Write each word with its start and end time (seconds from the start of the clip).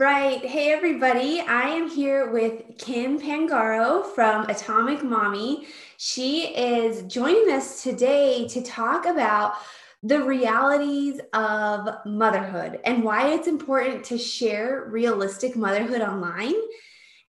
right. 0.00 0.42
Hey, 0.42 0.72
everybody. 0.72 1.42
I 1.42 1.68
am 1.68 1.90
here 1.90 2.30
with 2.30 2.78
Kim 2.78 3.20
Pangaro 3.20 4.02
from 4.14 4.48
Atomic 4.48 5.02
Mommy. 5.02 5.66
She 5.98 6.56
is 6.56 7.02
joining 7.02 7.52
us 7.52 7.82
today 7.82 8.48
to 8.48 8.62
talk 8.62 9.04
about 9.04 9.56
the 10.02 10.22
realities 10.24 11.20
of 11.34 11.86
motherhood 12.06 12.80
and 12.86 13.04
why 13.04 13.34
it's 13.34 13.46
important 13.46 14.02
to 14.04 14.16
share 14.16 14.86
realistic 14.88 15.54
motherhood 15.54 16.00
online 16.00 16.54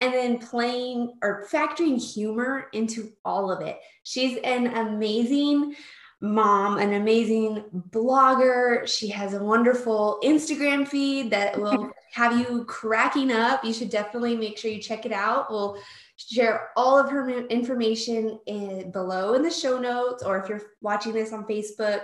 and 0.01 0.13
then 0.13 0.37
playing 0.37 1.13
or 1.21 1.47
factoring 1.49 1.97
humor 1.97 2.67
into 2.73 3.13
all 3.23 3.49
of 3.49 3.61
it. 3.61 3.79
She's 4.03 4.39
an 4.43 4.75
amazing 4.75 5.73
mom, 6.21 6.77
an 6.79 6.93
amazing 6.93 7.63
blogger. 7.89 8.87
She 8.87 9.07
has 9.09 9.33
a 9.33 9.43
wonderful 9.43 10.19
Instagram 10.23 10.87
feed 10.87 11.29
that 11.31 11.59
will 11.61 11.91
have 12.13 12.39
you 12.39 12.65
cracking 12.65 13.31
up. 13.31 13.63
You 13.63 13.73
should 13.73 13.89
definitely 13.89 14.35
make 14.35 14.57
sure 14.57 14.71
you 14.71 14.81
check 14.81 15.05
it 15.05 15.11
out. 15.11 15.51
We'll 15.51 15.77
share 16.17 16.69
all 16.75 16.97
of 16.97 17.11
her 17.11 17.29
information 17.47 18.39
in, 18.47 18.91
below 18.91 19.35
in 19.35 19.43
the 19.43 19.51
show 19.51 19.79
notes, 19.79 20.23
or 20.23 20.39
if 20.39 20.49
you're 20.49 20.63
watching 20.81 21.13
this 21.13 21.31
on 21.31 21.45
Facebook, 21.45 22.01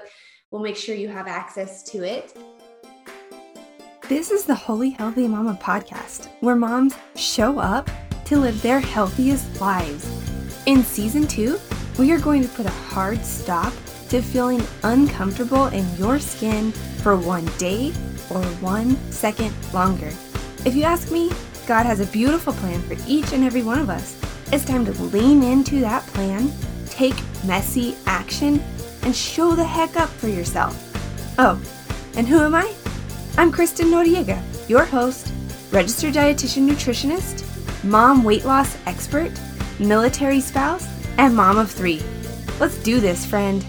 we'll 0.51 0.61
make 0.61 0.77
sure 0.77 0.95
you 0.95 1.09
have 1.09 1.27
access 1.27 1.83
to 1.83 2.03
it. 2.03 2.37
This 4.07 4.29
is 4.29 4.43
the 4.43 4.53
Holy 4.53 4.91
Healthy 4.91 5.27
Mama 5.27 5.57
podcast, 5.59 6.27
where 6.41 6.55
moms 6.55 6.95
show 7.15 7.57
up 7.57 7.89
to 8.25 8.37
live 8.37 8.61
their 8.61 8.79
healthiest 8.79 9.59
lives. 9.59 10.07
In 10.67 10.83
season 10.83 11.25
two, 11.25 11.59
we 11.97 12.11
are 12.11 12.19
going 12.19 12.43
to 12.43 12.49
put 12.49 12.65
a 12.65 12.69
hard 12.69 13.23
stop 13.25 13.73
to 14.13 14.21
feeling 14.21 14.61
uncomfortable 14.83 15.65
in 15.69 15.83
your 15.97 16.19
skin 16.19 16.71
for 16.71 17.17
one 17.17 17.45
day 17.57 17.87
or 18.29 18.43
one 18.61 18.95
second 19.11 19.51
longer. 19.73 20.11
If 20.65 20.75
you 20.75 20.83
ask 20.83 21.11
me, 21.11 21.31
God 21.65 21.87
has 21.87 21.99
a 21.99 22.05
beautiful 22.05 22.53
plan 22.53 22.79
for 22.83 22.95
each 23.07 23.33
and 23.33 23.43
every 23.43 23.63
one 23.63 23.79
of 23.79 23.89
us. 23.89 24.15
It's 24.51 24.65
time 24.65 24.85
to 24.85 24.91
lean 25.05 25.41
into 25.41 25.79
that 25.79 26.05
plan, 26.05 26.51
take 26.85 27.15
messy 27.43 27.95
action, 28.05 28.61
and 29.01 29.15
show 29.15 29.55
the 29.55 29.63
heck 29.65 29.97
up 29.97 30.09
for 30.09 30.27
yourself. 30.27 30.77
Oh, 31.39 31.59
and 32.15 32.27
who 32.27 32.39
am 32.39 32.53
I? 32.53 32.71
I'm 33.39 33.51
Kristen 33.51 33.87
Noriega, 33.87 34.39
your 34.69 34.85
host, 34.85 35.33
registered 35.71 36.13
dietitian 36.13 36.69
nutritionist, 36.69 37.43
mom 37.83 38.23
weight 38.23 38.45
loss 38.45 38.77
expert, 38.85 39.31
military 39.79 40.39
spouse, 40.39 40.87
and 41.17 41.35
mom 41.35 41.57
of 41.57 41.71
three. 41.71 41.99
Let's 42.59 42.77
do 42.77 42.99
this, 42.99 43.25
friend. 43.25 43.65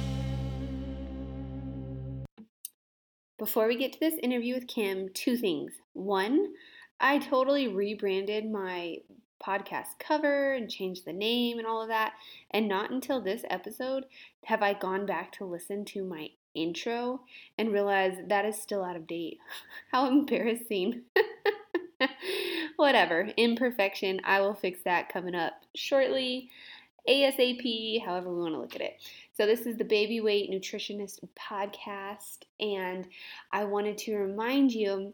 Before 3.44 3.68
we 3.68 3.76
get 3.76 3.92
to 3.92 4.00
this 4.00 4.18
interview 4.22 4.54
with 4.54 4.66
Kim, 4.66 5.10
two 5.12 5.36
things. 5.36 5.74
One, 5.92 6.54
I 6.98 7.18
totally 7.18 7.68
rebranded 7.68 8.50
my 8.50 9.00
podcast 9.38 9.98
cover 9.98 10.54
and 10.54 10.70
changed 10.70 11.04
the 11.04 11.12
name 11.12 11.58
and 11.58 11.66
all 11.66 11.82
of 11.82 11.88
that. 11.88 12.14
And 12.52 12.66
not 12.66 12.90
until 12.90 13.20
this 13.20 13.44
episode 13.50 14.06
have 14.46 14.62
I 14.62 14.72
gone 14.72 15.04
back 15.04 15.30
to 15.32 15.44
listen 15.44 15.84
to 15.84 16.06
my 16.06 16.30
intro 16.54 17.20
and 17.58 17.70
realized 17.70 18.30
that 18.30 18.46
is 18.46 18.56
still 18.56 18.82
out 18.82 18.96
of 18.96 19.06
date. 19.06 19.36
How 19.92 20.08
embarrassing. 20.08 21.02
Whatever, 22.76 23.28
imperfection. 23.36 24.22
I 24.24 24.40
will 24.40 24.54
fix 24.54 24.80
that 24.86 25.10
coming 25.10 25.34
up 25.34 25.52
shortly. 25.74 26.48
ASAP, 27.06 28.02
however 28.02 28.32
we 28.32 28.40
want 28.40 28.54
to 28.54 28.60
look 28.60 28.74
at 28.74 28.80
it. 28.80 29.02
So, 29.36 29.46
this 29.46 29.66
is 29.66 29.76
the 29.76 29.84
Baby 29.84 30.20
Weight 30.20 30.48
Nutritionist 30.48 31.18
podcast, 31.36 32.44
and 32.60 33.08
I 33.50 33.64
wanted 33.64 33.98
to 33.98 34.16
remind 34.16 34.72
you 34.72 35.12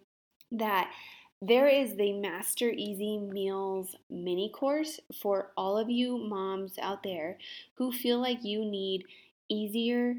that 0.53 0.93
there 1.41 1.67
is 1.67 1.97
the 1.97 2.13
Master 2.13 2.69
Easy 2.69 3.17
Meals 3.17 3.97
mini 4.11 4.51
course 4.51 5.01
for 5.23 5.53
all 5.57 5.79
of 5.79 5.89
you 5.89 6.19
moms 6.19 6.77
out 6.79 7.03
there 7.03 7.39
who 7.77 7.93
feel 7.93 8.21
like 8.21 8.45
you 8.45 8.63
need 8.63 9.05
easier, 9.49 10.17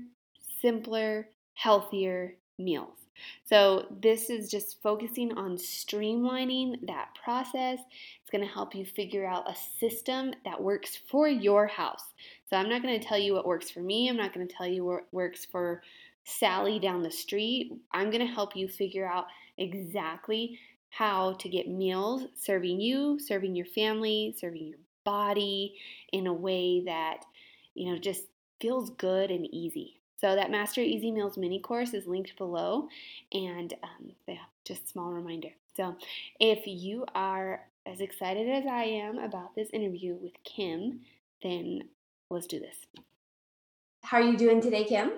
simpler, 0.59 1.29
healthier 1.53 2.37
meals. 2.57 3.00
So, 3.43 3.87
this 4.01 4.29
is 4.29 4.49
just 4.49 4.81
focusing 4.81 5.37
on 5.37 5.57
streamlining 5.57 6.85
that 6.87 7.09
process. 7.23 7.79
It's 8.21 8.31
going 8.31 8.45
to 8.45 8.53
help 8.53 8.75
you 8.75 8.85
figure 8.85 9.25
out 9.25 9.49
a 9.49 9.55
system 9.79 10.33
that 10.45 10.61
works 10.61 10.97
for 11.09 11.27
your 11.27 11.67
house. 11.67 12.03
So, 12.49 12.57
I'm 12.57 12.69
not 12.69 12.81
going 12.81 12.99
to 12.99 13.05
tell 13.05 13.17
you 13.17 13.33
what 13.33 13.45
works 13.45 13.69
for 13.69 13.81
me, 13.81 14.09
I'm 14.09 14.17
not 14.17 14.33
going 14.33 14.47
to 14.47 14.53
tell 14.53 14.67
you 14.67 14.85
what 14.85 15.07
works 15.11 15.45
for 15.45 15.81
Sally 16.23 16.79
down 16.79 17.01
the 17.01 17.11
street. 17.11 17.73
I'm 17.91 18.11
going 18.11 18.25
to 18.25 18.33
help 18.33 18.55
you 18.55 18.67
figure 18.67 19.07
out 19.07 19.25
exactly 19.57 20.59
how 20.89 21.33
to 21.33 21.49
get 21.49 21.69
meals 21.69 22.23
serving 22.35 22.79
you, 22.79 23.17
serving 23.19 23.55
your 23.55 23.65
family, 23.65 24.35
serving 24.37 24.67
your 24.67 24.79
body 25.03 25.75
in 26.11 26.27
a 26.27 26.33
way 26.33 26.83
that, 26.85 27.23
you 27.73 27.91
know, 27.91 27.97
just 27.97 28.23
feels 28.59 28.91
good 28.91 29.31
and 29.31 29.47
easy. 29.53 30.00
So 30.21 30.35
that 30.35 30.51
Master 30.51 30.81
Easy 30.81 31.09
Meals 31.09 31.35
mini 31.35 31.59
course 31.59 31.95
is 31.95 32.05
linked 32.05 32.37
below, 32.37 32.87
and 33.33 33.73
um, 33.81 34.11
yeah, 34.27 34.35
just 34.63 34.87
small 34.87 35.11
reminder. 35.11 35.49
So 35.75 35.95
if 36.39 36.67
you 36.67 37.05
are 37.15 37.61
as 37.87 38.01
excited 38.01 38.47
as 38.47 38.67
I 38.67 38.83
am 38.83 39.17
about 39.17 39.55
this 39.55 39.69
interview 39.73 40.13
with 40.13 40.33
Kim, 40.43 40.99
then 41.41 41.89
let's 42.29 42.45
do 42.45 42.59
this. 42.59 42.75
How 44.03 44.17
are 44.17 44.23
you 44.23 44.37
doing 44.37 44.61
today, 44.61 44.83
Kim? 44.83 45.11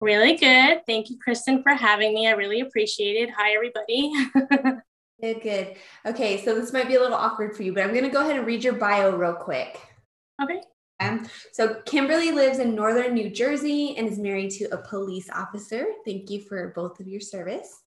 Really 0.00 0.36
good. 0.36 0.86
Thank 0.86 1.10
you, 1.10 1.18
Kristen, 1.18 1.64
for 1.64 1.74
having 1.74 2.14
me. 2.14 2.28
I 2.28 2.32
really 2.32 2.60
appreciate 2.60 3.16
it. 3.16 3.30
Hi, 3.36 3.52
everybody. 3.54 4.12
good, 5.20 5.42
good. 5.42 5.76
Okay, 6.06 6.44
so 6.44 6.54
this 6.54 6.72
might 6.72 6.86
be 6.86 6.94
a 6.94 7.00
little 7.00 7.16
awkward 7.16 7.56
for 7.56 7.64
you, 7.64 7.74
but 7.74 7.82
I'm 7.82 7.90
going 7.90 8.04
to 8.04 8.10
go 8.10 8.20
ahead 8.20 8.36
and 8.36 8.46
read 8.46 8.62
your 8.62 8.74
bio 8.74 9.10
real 9.10 9.34
quick. 9.34 9.80
Okay. 10.40 10.60
So 11.52 11.76
Kimberly 11.86 12.32
lives 12.32 12.58
in 12.58 12.74
northern 12.74 13.14
New 13.14 13.30
Jersey 13.30 13.96
and 13.96 14.08
is 14.08 14.18
married 14.18 14.50
to 14.52 14.64
a 14.66 14.78
police 14.78 15.28
officer. 15.30 15.86
Thank 16.04 16.30
you 16.30 16.40
for 16.42 16.72
both 16.74 17.00
of 17.00 17.08
your 17.08 17.20
service. 17.20 17.82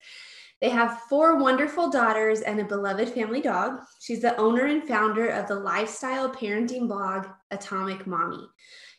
They 0.59 0.69
have 0.69 1.01
four 1.09 1.37
wonderful 1.37 1.89
daughters 1.89 2.41
and 2.41 2.59
a 2.59 2.65
beloved 2.65 3.09
family 3.09 3.41
dog. 3.41 3.79
She's 3.99 4.21
the 4.21 4.35
owner 4.37 4.65
and 4.65 4.87
founder 4.87 5.29
of 5.29 5.47
the 5.47 5.55
lifestyle 5.55 6.29
parenting 6.29 6.87
blog 6.87 7.27
Atomic 7.49 8.05
Mommy. 8.05 8.47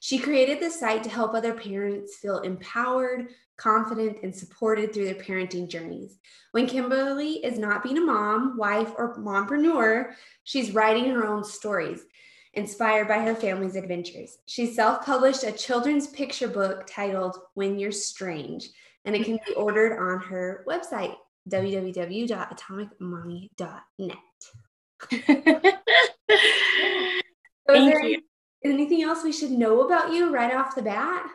She 0.01 0.19
created 0.19 0.59
the 0.59 0.71
site 0.71 1.05
to 1.05 1.11
help 1.11 1.33
other 1.33 1.55
parents 1.55 2.17
feel 2.17 2.41
empowered, 2.41 3.29
confident, 3.57 4.19
and 4.25 4.35
supported 4.35 4.93
through 4.93 5.05
their 5.05 5.15
parenting 5.15 5.69
journeys. 5.69 6.19
When 6.51 6.67
Kimberly 6.67 7.35
is 7.45 7.61
not 7.61 7.85
being 7.85 7.99
a 7.99 8.01
mom, 8.01 8.57
wife, 8.57 8.91
or 8.99 9.17
mompreneur, 9.19 10.15
she's 10.43 10.75
writing 10.75 11.11
her 11.11 11.25
own 11.25 11.45
stories 11.45 12.05
inspired 12.55 13.09
by 13.09 13.19
her 13.19 13.35
family's 13.35 13.75
adventures. 13.77 14.39
She 14.47 14.67
self 14.67 15.05
published 15.05 15.45
a 15.45 15.53
children's 15.53 16.07
picture 16.07 16.49
book 16.49 16.87
titled 16.87 17.37
When 17.55 17.79
You're 17.79 17.93
Strange, 17.93 18.71
and 19.05 19.15
it 19.17 19.25
can 19.25 19.39
be 19.47 19.55
ordered 19.55 19.99
on 19.99 20.21
her 20.21 20.65
website, 20.69 21.15
www.atomicmommy.net. 21.49 24.17
Thank 27.69 27.93
there 27.93 28.05
you. 28.05 28.21
anything 28.65 29.03
else 29.03 29.25
we 29.25 29.33
should 29.33 29.51
know 29.51 29.83
about 29.83 30.13
you 30.13 30.33
right 30.33 30.55
off 30.55 30.75
the 30.75 30.83
bat? 30.83 31.27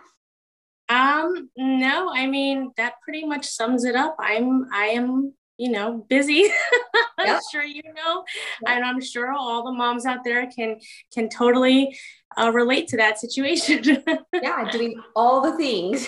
Um, 0.89 1.49
no, 1.57 2.11
I 2.13 2.27
mean 2.27 2.71
that 2.77 3.01
pretty 3.01 3.25
much 3.25 3.45
sums 3.45 3.83
it 3.83 3.95
up. 3.95 4.15
I'm 4.19 4.67
I 4.71 4.87
am 4.87 5.33
you 5.57 5.71
know, 5.71 6.05
busy. 6.09 6.45
I'm 7.17 7.27
yep. 7.27 7.41
sure 7.51 7.63
you 7.63 7.81
know, 7.83 8.23
yep. 8.61 8.75
and 8.75 8.85
I'm 8.85 9.01
sure 9.01 9.31
all 9.31 9.63
the 9.63 9.71
moms 9.71 10.05
out 10.05 10.23
there 10.23 10.47
can 10.47 10.79
can 11.11 11.29
totally 11.29 11.97
uh, 12.37 12.51
relate 12.51 12.87
to 12.89 12.97
that 12.97 13.19
situation. 13.19 14.03
yeah, 14.33 14.69
doing 14.71 15.01
all 15.15 15.41
the 15.41 15.57
things. 15.57 16.07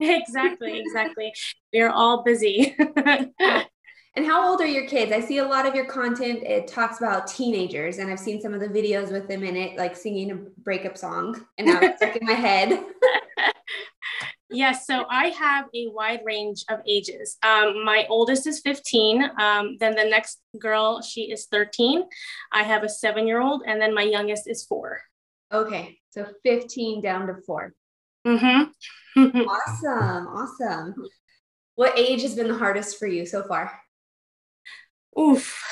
exactly, 0.00 0.80
exactly. 0.86 1.32
We're 1.72 1.90
all 1.90 2.22
busy. 2.22 2.74
and 2.78 4.26
how 4.26 4.48
old 4.48 4.60
are 4.62 4.66
your 4.66 4.88
kids? 4.88 5.12
I 5.12 5.20
see 5.20 5.38
a 5.38 5.46
lot 5.46 5.66
of 5.66 5.74
your 5.74 5.86
content. 5.86 6.42
It 6.42 6.66
talks 6.66 6.98
about 6.98 7.26
teenagers, 7.26 7.98
and 7.98 8.10
I've 8.10 8.18
seen 8.18 8.40
some 8.40 8.54
of 8.54 8.60
the 8.60 8.68
videos 8.68 9.12
with 9.12 9.28
them 9.28 9.44
in 9.44 9.56
it, 9.56 9.76
like 9.76 9.94
singing 9.94 10.30
a 10.30 10.36
breakup 10.62 10.96
song, 10.96 11.44
and 11.58 11.66
now 11.66 11.80
it's 11.82 11.98
stuck 11.98 12.16
in 12.16 12.26
my 12.26 12.32
head. 12.32 12.82
Yes, 14.50 14.86
so 14.86 15.06
I 15.10 15.28
have 15.28 15.66
a 15.74 15.88
wide 15.88 16.20
range 16.24 16.64
of 16.70 16.80
ages. 16.86 17.36
Um, 17.42 17.84
my 17.84 18.06
oldest 18.08 18.46
is 18.46 18.60
15. 18.60 19.30
Um, 19.40 19.76
then 19.80 19.96
the 19.96 20.04
next 20.04 20.40
girl, 20.58 21.02
she 21.02 21.32
is 21.32 21.46
13. 21.50 22.04
I 22.52 22.62
have 22.62 22.84
a 22.84 22.88
seven 22.88 23.26
year 23.26 23.40
old, 23.40 23.62
and 23.66 23.80
then 23.80 23.92
my 23.92 24.02
youngest 24.02 24.48
is 24.48 24.64
four. 24.64 25.00
Okay, 25.52 25.98
so 26.10 26.26
15 26.44 27.02
down 27.02 27.26
to 27.26 27.34
4 27.46 27.72
Mm-hmm. 28.26 29.40
awesome, 29.48 30.26
awesome. 30.26 30.94
What 31.76 31.96
age 31.96 32.22
has 32.22 32.34
been 32.34 32.48
the 32.48 32.58
hardest 32.58 32.98
for 32.98 33.06
you 33.06 33.24
so 33.24 33.44
far? 33.44 33.80
Oof. 35.18 35.62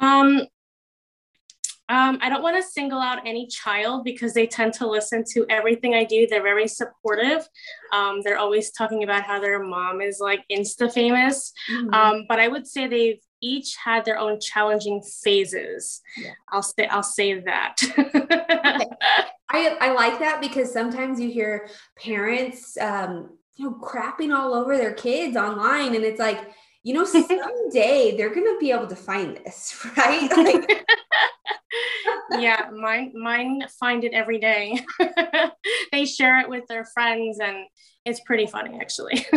Um, 0.00 0.42
um, 1.94 2.18
I 2.20 2.28
don't 2.28 2.42
want 2.42 2.56
to 2.56 2.62
single 2.62 2.98
out 2.98 3.24
any 3.24 3.46
child 3.46 4.02
because 4.02 4.34
they 4.34 4.48
tend 4.48 4.72
to 4.74 4.88
listen 4.88 5.22
to 5.32 5.46
everything 5.48 5.94
I 5.94 6.02
do. 6.02 6.26
They're 6.26 6.42
very 6.42 6.66
supportive. 6.66 7.48
Um, 7.92 8.20
they're 8.24 8.38
always 8.38 8.72
talking 8.72 9.04
about 9.04 9.22
how 9.22 9.38
their 9.38 9.62
mom 9.62 10.00
is 10.00 10.18
like 10.20 10.44
insta 10.50 10.92
famous. 10.92 11.52
Mm-hmm. 11.70 11.94
Um, 11.94 12.24
but 12.28 12.40
I 12.40 12.48
would 12.48 12.66
say 12.66 12.88
they've 12.88 13.20
each 13.40 13.76
had 13.76 14.04
their 14.04 14.18
own 14.18 14.40
challenging 14.40 15.02
phases. 15.22 16.00
Yeah. 16.16 16.32
I'll 16.50 16.62
say 16.62 16.86
I'll 16.86 17.04
say 17.04 17.40
that. 17.40 17.76
okay. 17.96 18.86
I, 19.50 19.76
I 19.80 19.92
like 19.92 20.18
that 20.18 20.40
because 20.40 20.72
sometimes 20.72 21.20
you 21.20 21.30
hear 21.30 21.68
parents 21.96 22.76
um, 22.78 23.38
you 23.54 23.70
know 23.70 23.76
crapping 23.80 24.34
all 24.34 24.52
over 24.52 24.76
their 24.76 24.94
kids 24.94 25.36
online 25.36 25.94
and 25.94 26.04
it's 26.04 26.18
like 26.18 26.40
you 26.82 26.94
know 26.94 27.04
someday 27.04 28.16
they're 28.16 28.34
gonna 28.34 28.58
be 28.58 28.72
able 28.72 28.86
to 28.86 28.96
find 28.96 29.36
this 29.36 29.86
right 29.96 30.30
like, 30.36 30.86
yeah 32.38 32.70
mine 32.72 33.12
mine 33.14 33.64
find 33.80 34.04
it 34.04 34.12
every 34.12 34.38
day. 34.38 34.78
They 35.92 36.04
share 36.06 36.40
it 36.40 36.48
with 36.48 36.66
their 36.66 36.84
friends 36.84 37.38
and 37.40 37.66
it's 38.04 38.20
pretty 38.20 38.46
funny 38.46 38.78
actually. 38.80 39.24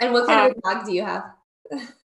And 0.00 0.12
what 0.12 0.26
kind 0.26 0.50
um, 0.50 0.50
of 0.50 0.62
dog 0.62 0.86
do 0.86 0.92
you 0.92 1.04
have? 1.04 1.22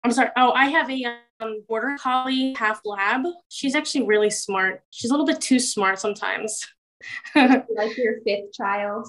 I'm 0.05 0.13
sorry. 0.13 0.29
Oh 0.37 0.53
i 0.53 0.67
have 0.67 0.91
a 0.91 1.05
um, 1.41 1.63
border 1.67 1.97
collie 1.99 2.55
half 2.55 2.81
lab. 2.85 3.23
She's 3.49 3.75
actually 3.75 4.07
really 4.07 4.31
smart. 4.31 4.83
She's 4.91 5.11
a 5.11 5.15
little 5.15 5.27
bit 5.27 5.41
too 5.41 5.59
smart 5.59 5.99
sometimes. 5.99 6.67
Like 7.35 7.97
your 7.97 8.21
fifth 8.27 8.53
child 8.53 9.09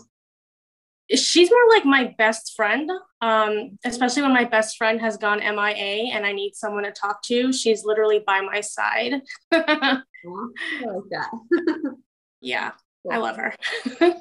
she's 1.11 1.50
more 1.50 1.69
like 1.69 1.85
my 1.85 2.13
best 2.17 2.53
friend 2.56 2.89
um, 3.21 3.77
especially 3.85 4.21
when 4.21 4.33
my 4.33 4.45
best 4.45 4.77
friend 4.77 5.01
has 5.01 5.17
gone 5.17 5.39
mia 5.39 6.11
and 6.13 6.25
i 6.25 6.31
need 6.31 6.56
someone 6.56 6.83
to 6.83 6.91
talk 6.91 7.21
to 7.23 7.51
she's 7.51 7.83
literally 7.83 8.23
by 8.25 8.41
my 8.41 8.61
side. 8.61 9.21
I 9.51 10.01
like 10.23 11.09
that. 11.11 11.29
Yeah 12.41 12.71
i 13.11 13.17
love 13.17 13.38
her. 13.38 13.53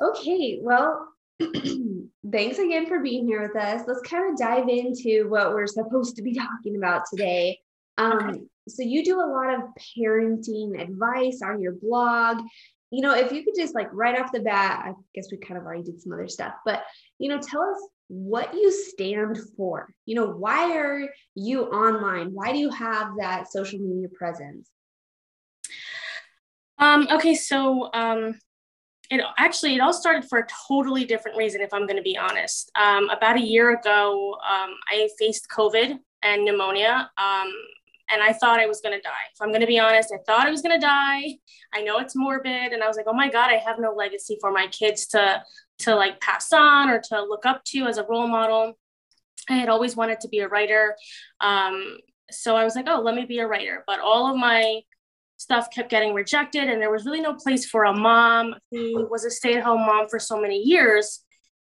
Okay 0.00 0.60
well 0.62 1.08
thanks 2.32 2.58
again 2.58 2.86
for 2.86 3.00
being 3.00 3.26
here 3.26 3.42
with 3.42 3.56
us. 3.56 3.82
Let's 3.86 4.00
kind 4.02 4.32
of 4.32 4.38
dive 4.38 4.68
into 4.68 5.28
what 5.28 5.50
we're 5.50 5.66
supposed 5.66 6.16
to 6.16 6.22
be 6.22 6.34
talking 6.34 6.76
about 6.76 7.02
today. 7.10 7.58
Um, 7.96 8.12
okay. 8.12 8.40
so 8.68 8.82
you 8.82 9.04
do 9.04 9.20
a 9.20 9.26
lot 9.26 9.54
of 9.54 9.60
parenting 9.96 10.80
advice 10.80 11.40
on 11.44 11.60
your 11.60 11.72
blog 11.72 12.38
you 12.90 13.02
know, 13.02 13.14
if 13.14 13.32
you 13.32 13.44
could 13.44 13.54
just 13.56 13.74
like 13.74 13.88
right 13.92 14.18
off 14.18 14.32
the 14.32 14.40
bat, 14.40 14.82
I 14.84 14.92
guess 15.14 15.28
we 15.30 15.38
kind 15.38 15.58
of 15.58 15.64
already 15.64 15.82
did 15.82 16.00
some 16.00 16.12
other 16.12 16.28
stuff, 16.28 16.54
but 16.64 16.84
you 17.18 17.28
know, 17.28 17.38
tell 17.38 17.62
us 17.62 17.88
what 18.08 18.54
you 18.54 18.72
stand 18.72 19.38
for. 19.56 19.92
You 20.06 20.14
know, 20.14 20.26
why 20.26 20.76
are 20.76 21.08
you 21.34 21.64
online? 21.64 22.32
Why 22.32 22.52
do 22.52 22.58
you 22.58 22.70
have 22.70 23.12
that 23.18 23.52
social 23.52 23.78
media 23.78 24.08
presence? 24.08 24.70
Um, 26.78 27.08
okay, 27.10 27.34
so 27.34 27.90
um, 27.92 28.38
it 29.10 29.20
actually 29.36 29.74
it 29.74 29.80
all 29.80 29.92
started 29.92 30.28
for 30.28 30.38
a 30.38 30.46
totally 30.68 31.04
different 31.04 31.36
reason, 31.36 31.60
if 31.60 31.72
I'm 31.74 31.86
going 31.86 31.96
to 31.96 32.02
be 32.02 32.16
honest. 32.16 32.70
Um, 32.74 33.10
about 33.10 33.36
a 33.36 33.42
year 33.42 33.78
ago, 33.78 34.34
um, 34.34 34.74
I 34.90 35.08
faced 35.18 35.48
COVID 35.48 35.98
and 36.22 36.44
pneumonia. 36.44 37.10
And 38.10 38.22
I 38.22 38.32
thought 38.32 38.60
I 38.60 38.66
was 38.66 38.80
going 38.80 38.96
to 38.96 39.02
die. 39.02 39.28
If 39.34 39.40
I'm 39.40 39.48
going 39.48 39.60
to 39.60 39.66
be 39.66 39.78
honest, 39.78 40.12
I 40.12 40.18
thought 40.26 40.46
I 40.46 40.50
was 40.50 40.62
going 40.62 40.78
to 40.78 40.86
die. 40.86 41.38
I 41.74 41.82
know 41.82 41.98
it's 41.98 42.16
morbid 42.16 42.72
and 42.72 42.82
I 42.82 42.88
was 42.88 42.96
like, 42.96 43.06
"Oh 43.08 43.14
my 43.14 43.28
god, 43.28 43.50
I 43.50 43.56
have 43.56 43.78
no 43.78 43.92
legacy 43.92 44.38
for 44.40 44.50
my 44.52 44.66
kids 44.68 45.06
to 45.08 45.42
to 45.80 45.94
like 45.94 46.20
pass 46.20 46.52
on 46.52 46.88
or 46.90 47.00
to 47.10 47.22
look 47.22 47.46
up 47.46 47.64
to 47.64 47.86
as 47.86 47.98
a 47.98 48.06
role 48.08 48.26
model." 48.26 48.78
I 49.50 49.54
had 49.54 49.68
always 49.68 49.96
wanted 49.96 50.20
to 50.20 50.28
be 50.28 50.40
a 50.40 50.48
writer. 50.48 50.96
Um, 51.40 51.98
so 52.30 52.56
I 52.56 52.64
was 52.64 52.76
like, 52.76 52.86
"Oh, 52.88 53.00
let 53.00 53.14
me 53.14 53.24
be 53.26 53.38
a 53.38 53.46
writer." 53.46 53.84
But 53.86 54.00
all 54.00 54.30
of 54.30 54.36
my 54.36 54.82
stuff 55.38 55.70
kept 55.70 55.88
getting 55.88 56.14
rejected 56.14 56.68
and 56.68 56.82
there 56.82 56.90
was 56.90 57.06
really 57.06 57.20
no 57.20 57.32
place 57.32 57.64
for 57.64 57.84
a 57.84 57.94
mom 57.94 58.54
who 58.72 59.06
was 59.08 59.24
a 59.24 59.30
stay-at-home 59.30 59.86
mom 59.86 60.08
for 60.08 60.18
so 60.18 60.40
many 60.40 60.58
years 60.58 61.24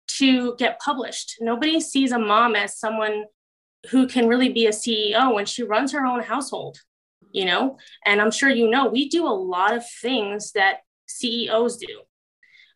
to 0.07 0.55
get 0.57 0.79
published. 0.79 1.35
Nobody 1.41 1.81
sees 1.81 2.11
a 2.11 2.19
mom 2.19 2.55
as 2.55 2.79
someone 2.79 3.25
who 3.91 4.07
can 4.07 4.27
really 4.27 4.49
be 4.49 4.67
a 4.67 4.71
CEO 4.71 5.33
when 5.33 5.45
she 5.45 5.63
runs 5.63 5.91
her 5.91 6.05
own 6.05 6.21
household, 6.21 6.79
you 7.31 7.45
know? 7.45 7.77
And 8.05 8.21
I'm 8.21 8.31
sure 8.31 8.49
you 8.49 8.69
know, 8.69 8.87
we 8.87 9.09
do 9.09 9.25
a 9.25 9.29
lot 9.29 9.75
of 9.75 9.83
things 10.01 10.51
that 10.53 10.79
CEOs 11.07 11.77
do. 11.77 12.01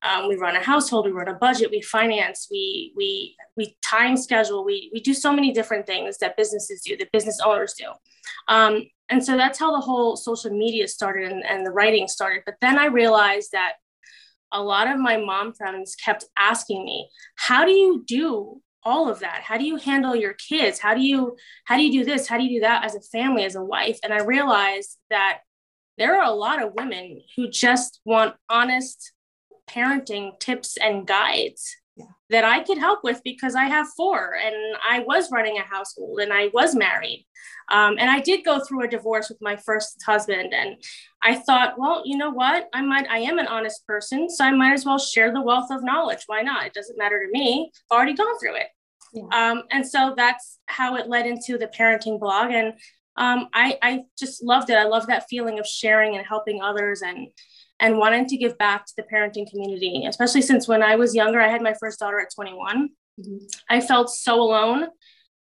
Um, 0.01 0.27
we 0.27 0.35
run 0.35 0.55
a 0.55 0.63
household, 0.63 1.05
we 1.05 1.11
run 1.11 1.29
a 1.29 1.33
budget, 1.33 1.71
we 1.71 1.81
finance, 1.81 2.49
we 2.51 2.91
we 2.95 3.37
we 3.55 3.77
time 3.81 4.17
schedule, 4.17 4.65
we 4.65 4.89
we 4.93 4.99
do 4.99 5.13
so 5.13 5.31
many 5.31 5.53
different 5.53 5.87
things 5.87 6.17
that 6.17 6.35
businesses 6.35 6.81
do, 6.85 6.97
that 6.97 7.11
business 7.13 7.39
owners 7.43 7.73
do. 7.73 7.85
Um, 8.49 8.83
and 9.07 9.23
so 9.23 9.37
that's 9.37 9.59
how 9.59 9.71
the 9.71 9.79
whole 9.79 10.17
social 10.17 10.51
media 10.51 10.87
started 10.89 11.31
and, 11.31 11.45
and 11.45 11.65
the 11.65 11.71
writing 11.71 12.09
started. 12.09 12.43
But 12.45 12.55
then 12.59 12.77
I 12.77 12.87
realized 12.87 13.51
that 13.53 13.73
a 14.51 14.61
lot 14.61 14.87
of 14.87 14.99
my 14.99 15.17
mom 15.17 15.53
friends 15.53 15.95
kept 15.95 16.25
asking 16.37 16.83
me, 16.83 17.09
how 17.35 17.65
do 17.65 17.71
you 17.71 18.03
do 18.05 18.61
all 18.85 19.09
of 19.09 19.19
that. 19.19 19.41
How 19.43 19.57
do 19.57 19.65
you 19.65 19.77
handle 19.77 20.15
your 20.15 20.33
kids? 20.33 20.79
How 20.79 20.93
do 20.93 21.01
you 21.01 21.37
how 21.65 21.77
do 21.77 21.83
you 21.83 21.91
do 21.91 22.05
this? 22.05 22.27
How 22.27 22.37
do 22.37 22.43
you 22.43 22.59
do 22.59 22.61
that 22.61 22.83
as 22.83 22.95
a 22.95 23.01
family 23.01 23.45
as 23.45 23.55
a 23.55 23.63
wife? 23.63 23.99
And 24.03 24.13
i 24.13 24.21
realized 24.21 24.97
that 25.09 25.39
there 25.97 26.19
are 26.19 26.25
a 26.25 26.35
lot 26.35 26.61
of 26.61 26.73
women 26.73 27.21
who 27.35 27.49
just 27.49 28.01
want 28.05 28.35
honest 28.49 29.11
parenting 29.69 30.39
tips 30.39 30.77
and 30.77 31.05
guides. 31.05 31.75
That 32.33 32.43
i 32.43 32.61
could 32.61 32.77
help 32.77 32.99
with 33.03 33.21
because 33.23 33.55
i 33.55 33.63
have 33.63 33.87
four 33.95 34.35
and 34.35 34.55
i 34.87 34.99
was 34.99 35.31
running 35.31 35.57
a 35.57 35.63
household 35.63 36.19
and 36.19 36.33
i 36.33 36.49
was 36.53 36.75
married 36.75 37.25
um, 37.71 37.95
and 37.97 38.09
i 38.09 38.19
did 38.19 38.43
go 38.43 38.59
through 38.59 38.83
a 38.83 38.87
divorce 38.87 39.29
with 39.29 39.37
my 39.41 39.55
first 39.55 40.01
husband 40.05 40.53
and 40.53 40.75
i 41.21 41.33
thought 41.33 41.75
well 41.77 42.01
you 42.05 42.17
know 42.17 42.31
what 42.31 42.67
i 42.73 42.81
might 42.81 43.07
i 43.09 43.19
am 43.19 43.39
an 43.39 43.47
honest 43.47 43.85
person 43.87 44.29
so 44.29 44.43
i 44.43 44.51
might 44.51 44.73
as 44.73 44.85
well 44.85 44.99
share 44.99 45.31
the 45.31 45.41
wealth 45.41 45.71
of 45.71 45.83
knowledge 45.83 46.23
why 46.27 46.41
not 46.41 46.65
it 46.65 46.73
doesn't 46.73 46.97
matter 46.97 47.19
to 47.23 47.31
me 47.31 47.71
i've 47.89 47.95
already 47.95 48.13
gone 48.13 48.37
through 48.39 48.55
it 48.55 48.67
yeah. 49.13 49.51
Um, 49.51 49.63
and 49.71 49.87
so 49.87 50.13
that's 50.17 50.59
how 50.65 50.95
it 50.95 51.07
led 51.07 51.27
into 51.27 51.57
the 51.57 51.67
parenting 51.67 52.19
blog. 52.19 52.51
And 52.51 52.73
um, 53.15 53.47
I, 53.53 53.77
I 53.81 54.03
just 54.17 54.43
loved 54.43 54.69
it. 54.69 54.75
I 54.75 54.85
love 54.85 55.07
that 55.07 55.27
feeling 55.29 55.59
of 55.59 55.67
sharing 55.67 56.15
and 56.15 56.25
helping 56.25 56.61
others 56.61 57.01
and 57.03 57.27
and 57.83 57.97
wanting 57.99 58.25
to 58.27 58.37
give 58.37 58.57
back 58.57 58.85
to 58.87 58.93
the 58.97 59.03
parenting 59.03 59.49
community, 59.49 60.05
especially 60.07 60.41
since 60.41 60.67
when 60.67 60.81
I 60.81 60.95
was 60.95 61.13
younger, 61.13 61.39
I 61.39 61.49
had 61.49 61.61
my 61.61 61.75
first 61.79 61.99
daughter 61.99 62.19
at 62.19 62.33
21. 62.33 62.89
Mm-hmm. 63.19 63.45
I 63.69 63.79
felt 63.79 64.09
so 64.09 64.41
alone. 64.41 64.85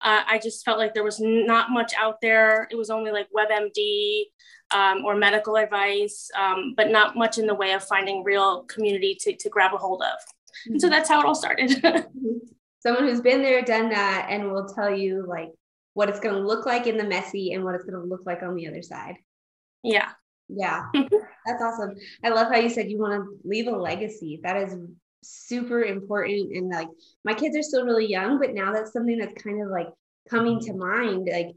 Uh, 0.03 0.23
I 0.27 0.39
just 0.41 0.65
felt 0.65 0.79
like 0.79 0.95
there 0.95 1.03
was 1.03 1.19
not 1.19 1.71
much 1.71 1.95
out 1.99 2.21
there. 2.23 2.69
It 2.71 2.77
was 2.77 2.91
only 2.91 3.11
like 3.11 3.27
WebMD 3.37 4.27
um, 4.71 5.05
or 5.05 5.17
medical 5.17 5.57
advice, 5.57 6.31
um, 6.39 6.75
but 6.77 6.91
not 6.91 7.17
much 7.17 7.39
in 7.39 7.47
the 7.47 7.55
way 7.55 7.73
of 7.73 7.83
finding 7.83 8.23
real 8.23 8.65
community 8.65 9.17
to, 9.21 9.35
to 9.35 9.49
grab 9.49 9.75
a 9.75 9.79
hold 9.79 10.03
of. 10.03 10.19
Mm-hmm. 10.19 10.73
And 10.73 10.81
so 10.81 10.87
mm-hmm. 10.87 10.95
that's 10.95 11.09
how 11.09 11.21
it 11.21 11.27
all 11.27 11.35
started. 11.35 11.71
Mm-hmm 11.83 12.47
someone 12.87 13.09
who's 13.09 13.21
been 13.21 13.43
there, 13.43 13.63
done 13.63 13.89
that, 13.89 14.29
and 14.31 14.53
will 14.53 14.69
tell 14.69 14.95
you 14.95 15.27
like 15.27 15.51
what 15.95 16.09
it's 16.09 16.21
going 16.21 16.37
to 16.37 16.41
look 16.41 16.67
like 16.67 16.87
in 16.87 16.97
the 16.97 17.03
messy 17.03 17.53
and 17.53 17.65
what 17.65 17.75
it's 17.75 17.83
going 17.83 18.01
to 18.01 18.09
look 18.09 18.21
like 18.25 18.45
on 18.45 18.55
the 18.55 18.69
other 18.69 18.81
side. 18.81 19.17
Yeah. 19.83 20.11
Yeah. 20.49 20.83
That's 20.95 21.63
awesome. 21.63 21.95
I 22.25 22.31
love 22.31 22.49
how 22.53 22.59
you 22.59 22.69
said 22.69 22.91
you 22.91 22.99
want 22.99 23.15
to 23.15 23.49
leave 23.49 23.67
a 23.67 23.71
legacy. 23.71 24.41
That 24.43 24.57
is 24.57 24.77
super 25.23 25.83
important. 25.83 26.53
And 26.57 26.71
like 26.71 26.89
my 27.25 27.35
kids 27.35 27.57
are 27.57 27.63
still 27.63 27.85
really 27.85 28.07
young, 28.07 28.39
but 28.39 28.55
now 28.55 28.73
that's 28.73 28.93
something 28.93 29.19
that's 29.19 29.43
kind 29.43 29.63
of 29.63 29.71
like 29.71 29.89
coming 30.31 30.61
to 30.61 30.73
mind. 30.73 31.29
Like 31.31 31.49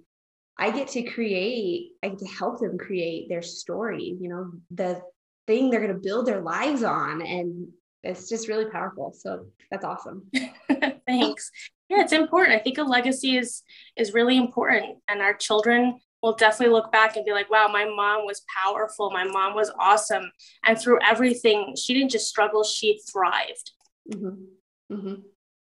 I 0.58 0.72
get 0.72 0.88
to 0.90 1.04
create, 1.04 1.92
I 2.04 2.10
get 2.10 2.20
to 2.20 2.28
help 2.28 2.60
them 2.60 2.78
create 2.78 3.30
their 3.30 3.42
story, 3.42 4.18
you 4.20 4.30
know, 4.30 4.52
the 4.72 5.02
thing 5.48 5.70
they're 5.70 5.82
going 5.82 5.94
to 5.94 6.00
build 6.00 6.26
their 6.26 6.42
lives 6.42 6.84
on. 6.84 7.22
And 7.22 7.70
it's 8.04 8.30
just 8.30 8.48
really 8.48 8.70
powerful. 8.70 9.14
So 9.18 9.46
that's 9.70 9.86
awesome. 9.86 10.30
Thanks. 11.08 11.52
Yeah, 11.90 12.02
it's 12.02 12.14
important. 12.14 12.56
I 12.56 12.64
think 12.64 12.78
a 12.78 12.84
legacy 12.84 13.36
is 13.36 13.64
is 13.98 14.14
really 14.14 14.38
important, 14.38 15.00
and 15.08 15.22
our 15.22 15.34
children 15.34 16.00
will 16.22 16.36
definitely 16.36 16.74
look 16.74 16.92
back 16.92 17.16
and 17.16 17.26
be 17.26 17.32
like, 17.32 17.50
"Wow, 17.50 17.68
my 17.68 17.86
mom 17.86 18.26
was 18.26 18.44
powerful. 18.56 19.12
My 19.12 19.24
mom 19.24 19.56
was 19.56 19.72
awesome, 19.80 20.32
and 20.66 20.80
through 20.80 21.00
everything, 21.02 21.76
she 21.76 21.94
didn't 21.94 22.12
just 22.12 22.28
struggle; 22.28 22.64
she 22.64 23.02
thrived." 23.12 23.72
Mm-hmm. 24.12 24.96
Mm-hmm. 24.96 25.16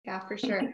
Yeah, 0.05 0.21
for 0.21 0.37
sure. 0.37 0.73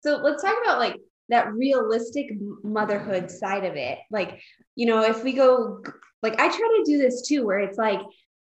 so 0.00 0.16
let's 0.16 0.42
talk 0.42 0.56
about 0.62 0.78
like 0.78 0.96
that 1.28 1.52
realistic 1.52 2.26
motherhood 2.62 3.30
side 3.30 3.64
of 3.64 3.76
it. 3.76 3.98
Like, 4.10 4.40
you 4.74 4.86
know, 4.86 5.02
if 5.02 5.24
we 5.24 5.32
go, 5.32 5.82
like, 6.22 6.34
I 6.34 6.48
try 6.48 6.56
to 6.56 6.82
do 6.84 6.98
this 6.98 7.26
too, 7.26 7.44
where 7.44 7.60
it's 7.60 7.78
like 7.78 8.00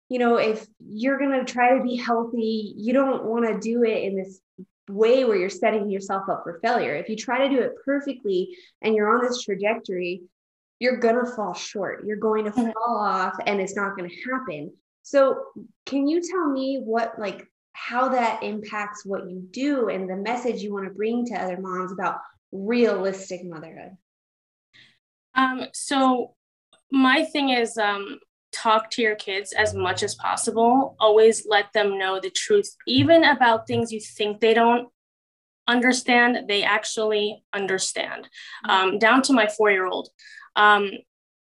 you 0.09 0.19
know, 0.19 0.37
if 0.37 0.65
you're 0.79 1.19
going 1.19 1.37
to 1.37 1.51
try 1.51 1.77
to 1.77 1.83
be 1.83 1.95
healthy, 1.95 2.73
you 2.77 2.93
don't 2.93 3.25
want 3.25 3.45
to 3.45 3.59
do 3.59 3.83
it 3.83 4.03
in 4.03 4.15
this 4.15 4.39
way 4.89 5.25
where 5.25 5.35
you're 5.35 5.49
setting 5.49 5.89
yourself 5.89 6.29
up 6.29 6.43
for 6.43 6.59
failure. 6.61 6.95
If 6.95 7.09
you 7.09 7.17
try 7.17 7.39
to 7.39 7.53
do 7.53 7.61
it 7.61 7.73
perfectly 7.83 8.55
and 8.81 8.95
you're 8.95 9.13
on 9.13 9.25
this 9.25 9.41
trajectory, 9.41 10.23
you're 10.79 10.97
going 10.97 11.23
to 11.23 11.31
fall 11.31 11.53
short. 11.53 12.05
You're 12.05 12.17
going 12.17 12.45
to 12.45 12.51
mm-hmm. 12.51 12.71
fall 12.71 12.97
off 12.97 13.35
and 13.45 13.59
it's 13.59 13.75
not 13.75 13.95
going 13.95 14.09
to 14.09 14.31
happen. 14.31 14.73
So, 15.03 15.45
can 15.85 16.07
you 16.07 16.21
tell 16.21 16.49
me 16.49 16.81
what, 16.83 17.17
like, 17.17 17.47
how 17.71 18.09
that 18.09 18.43
impacts 18.43 19.05
what 19.05 19.29
you 19.29 19.47
do 19.51 19.87
and 19.89 20.09
the 20.09 20.15
message 20.15 20.61
you 20.61 20.73
want 20.73 20.85
to 20.85 20.93
bring 20.93 21.25
to 21.27 21.35
other 21.35 21.57
moms 21.57 21.91
about 21.91 22.19
realistic 22.51 23.45
motherhood? 23.45 23.95
Um, 25.33 25.67
so, 25.73 26.35
my 26.91 27.23
thing 27.23 27.49
is, 27.49 27.77
um, 27.77 28.19
talk 28.51 28.89
to 28.91 29.01
your 29.01 29.15
kids 29.15 29.53
as 29.53 29.73
much 29.73 30.03
as 30.03 30.15
possible. 30.15 30.95
Always 30.99 31.45
let 31.47 31.71
them 31.73 31.97
know 31.97 32.19
the 32.19 32.29
truth, 32.29 32.75
even 32.87 33.23
about 33.23 33.67
things 33.67 33.91
you 33.91 34.01
think 34.01 34.39
they 34.39 34.53
don't 34.53 34.89
understand, 35.67 36.47
they 36.47 36.63
actually 36.63 37.43
understand. 37.53 38.29
Mm-hmm. 38.65 38.69
Um, 38.69 38.99
down 38.99 39.21
to 39.23 39.33
my 39.33 39.47
four 39.47 39.71
year 39.71 39.85
old. 39.85 40.09
Um, 40.57 40.91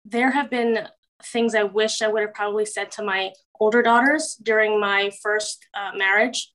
there 0.05 0.31
have 0.31 0.49
been 0.49 0.87
things 1.23 1.55
I 1.55 1.63
wish 1.63 2.01
I 2.01 2.07
would 2.07 2.21
have 2.21 2.33
probably 2.33 2.65
said 2.65 2.91
to 2.91 3.03
my 3.03 3.31
older 3.59 3.81
daughters 3.81 4.37
during 4.41 4.79
my 4.79 5.11
first 5.21 5.65
uh, 5.73 5.91
marriage 5.97 6.53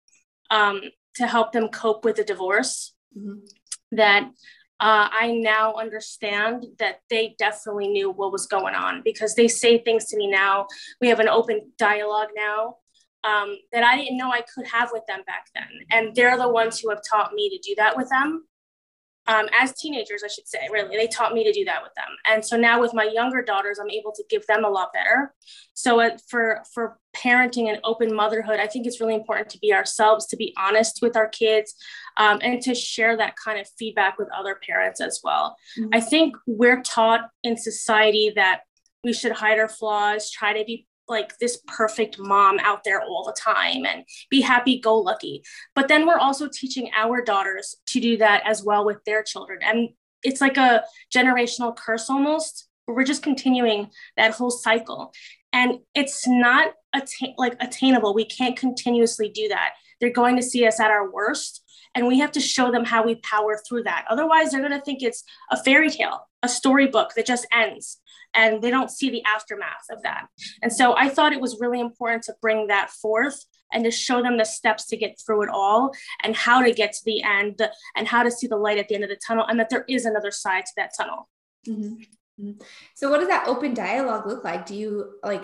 um, 0.51 0.81
to 1.17 1.27
help 1.27 1.53
them 1.53 1.69
cope 1.69 2.05
with 2.05 2.17
the 2.17 2.25
divorce. 2.25 2.95
Mm-hmm. 3.17 3.41
That 3.95 4.31
uh, 4.81 5.09
I 5.13 5.33
now 5.33 5.75
understand 5.75 6.67
that 6.79 7.01
they 7.11 7.35
definitely 7.39 7.89
knew 7.89 8.11
what 8.11 8.33
was 8.33 8.47
going 8.47 8.75
on 8.75 9.03
because 9.05 9.35
they 9.35 9.49
say 9.49 9.79
things 9.79 10.07
to 10.07 10.17
me 10.17 10.31
now. 10.31 10.67
We 11.01 11.09
have 11.09 11.21
an 11.21 11.29
open 11.29 11.73
dialogue 11.79 12.31
now 12.35 12.77
um, 13.25 13.57
that 13.73 13.85
I 13.85 13.97
didn't 13.97 14.17
know 14.17 14.31
I 14.31 14.43
could 14.55 14.67
have 14.67 14.91
with 14.93 15.05
them 15.07 15.21
back 15.27 15.47
then. 15.55 15.69
And 15.91 16.15
they're 16.15 16.39
the 16.39 16.49
ones 16.49 16.81
who 16.81 16.91
have 16.91 17.01
taught 17.09 17.33
me 17.35 17.51
to 17.51 17.59
do 17.59 17.75
that 17.77 17.97
with 17.97 18.09
them. 18.09 18.47
Um, 19.29 19.47
as 19.59 19.73
teenagers, 19.75 20.23
I 20.25 20.29
should 20.29 20.49
say, 20.49 20.69
really, 20.73 20.97
they 20.97 21.07
taught 21.07 21.33
me 21.33 21.45
to 21.45 21.53
do 21.53 21.65
that 21.67 21.83
with 21.83 21.95
them. 21.95 22.09
And 22.29 22.45
so 22.45 22.57
now 22.57 22.81
with 22.81 22.93
my 22.93 23.05
younger 23.05 23.41
daughters, 23.41 23.79
I'm 23.79 23.91
able 23.91 24.13
to 24.13 24.25
give 24.29 24.45
them 24.47 24.65
a 24.65 24.69
lot 24.69 24.93
better. 24.93 25.33
So 25.75 26.01
uh, 26.01 26.19
for 26.29 26.63
for 26.75 26.99
parenting 27.17 27.69
and 27.69 27.79
open 27.85 28.15
motherhood, 28.15 28.59
I 28.59 28.67
think 28.67 28.87
it's 28.87 29.01
really 29.01 29.15
important 29.15 29.49
to 29.51 29.59
be 29.59 29.73
ourselves, 29.73 30.27
to 30.27 30.37
be 30.37 30.53
honest 30.59 31.01
with 31.03 31.17
our 31.17 31.29
kids, 31.29 31.75
um, 32.17 32.41
and 32.43 32.61
to 32.63 32.75
share 32.75 33.17
that 33.17 33.37
kind 33.37 33.61
of 33.61 33.69
feedback 33.79 34.19
with 34.19 34.29
other 34.37 34.59
parents 34.67 35.01
as 35.01 35.21
well. 35.23 35.57
Mm-hmm. 35.79 35.91
I 35.93 36.01
think 36.01 36.35
we're 36.47 36.83
taught 36.83 37.29
in 37.45 37.57
society 37.57 38.33
that 38.35 38.63
we 39.05 39.13
should 39.13 39.33
hide 39.33 39.59
our 39.59 39.69
flaws, 39.69 40.31
try 40.31 40.53
to 40.53 40.65
be 40.65 40.87
like 41.13 41.39
this 41.39 41.61
perfect 41.69 42.19
mom 42.19 42.59
out 42.61 42.83
there 42.85 43.01
all 43.03 43.25
the 43.25 43.37
time 43.41 43.87
and 43.87 44.05
be 44.31 44.41
happy 44.41 44.81
go 44.81 44.99
lucky. 44.99 45.43
But 45.75 45.87
then 45.89 46.07
we're 46.07 46.19
also 46.19 46.49
teaching 46.49 46.91
our 46.97 47.23
daughters 47.23 47.77
to 47.89 48.01
do 48.01 48.17
that 48.17 48.43
as 48.45 48.65
well 48.65 48.85
with 48.85 49.05
their 49.05 49.23
children. 49.23 49.61
And 49.63 49.91
it's 50.25 50.41
like 50.41 50.57
a 50.57 50.83
generational 51.15 51.77
curse 51.77 52.11
almost. 52.11 52.69
We're 52.87 53.05
just 53.05 53.23
continuing 53.23 53.91
that 54.17 54.35
whole 54.35 54.51
cycle. 54.51 55.13
And 55.53 55.79
it's 55.95 56.27
not 56.27 56.73
attain- 56.93 57.35
like 57.39 57.57
attainable. 57.61 58.15
We 58.15 58.25
can't 58.25 58.57
continuously 58.57 59.29
do 59.29 59.49
that. 59.49 59.75
They're 60.01 60.11
going 60.11 60.37
to 60.37 60.43
see 60.43 60.67
us 60.67 60.81
at 60.81 60.91
our 60.91 61.13
worst 61.13 61.62
and 61.95 62.07
we 62.07 62.19
have 62.19 62.33
to 62.33 62.41
show 62.41 62.71
them 62.71 62.85
how 62.85 63.05
we 63.05 63.17
power 63.17 63.61
through 63.69 63.85
that. 63.85 64.05
Otherwise, 64.09 64.51
they're 64.51 64.61
going 64.61 64.73
to 64.73 64.81
think 64.81 65.03
it's 65.03 65.25
a 65.51 65.63
fairy 65.63 65.91
tale, 65.91 66.29
a 66.43 66.49
storybook 66.49 67.15
that 67.15 67.27
just 67.27 67.47
ends 67.53 68.01
and 68.35 68.63
they 68.63 68.71
don't 68.71 68.91
see 68.91 69.11
the 69.11 69.23
aftermath 69.25 69.87
of 69.91 70.03
that. 70.03 70.27
And 70.63 70.73
so 70.73 70.97
I 70.97 71.09
thought 71.09 71.33
it 71.33 71.41
was 71.41 71.61
really 71.61 71.81
important 71.81 72.25
to 72.25 72.35
bring 72.41 72.69
that 72.69 72.91
forth 72.91 73.45
and 73.73 73.85
to 73.85 73.91
show 73.91 74.23
them 74.23 74.37
the 74.37 74.45
steps 74.45 74.87
to 74.87 74.97
get 74.97 75.19
through 75.25 75.43
it 75.43 75.49
all 75.49 75.93
and 76.23 76.37
how 76.37 76.63
to 76.63 76.73
get 76.73 76.93
to 76.93 77.05
the 77.05 77.23
end 77.23 77.61
and 77.97 78.09
how 78.09 78.23
to 78.23 78.31
see 78.31 78.47
the 78.47 78.57
light 78.57 78.79
at 78.79 78.89
the 78.89 78.95
end 78.95 79.05
of 79.05 79.11
the 79.11 79.19
tunnel 79.27 79.47
and 79.47 79.59
that 79.59 79.71
there 79.71 79.85
is 79.89 80.05
another 80.05 80.31
side 80.31 80.65
to 80.67 80.73
that 80.77 80.93
tunnel. 80.97 81.29
Mm-hmm. 81.69 82.45
mm-hmm. 82.45 82.63
So, 82.95 83.11
what 83.11 83.19
does 83.19 83.29
that 83.29 83.47
open 83.47 83.75
dialogue 83.75 84.27
look 84.27 84.45
like? 84.45 84.67
Do 84.67 84.75
you 84.75 85.15
like? 85.23 85.43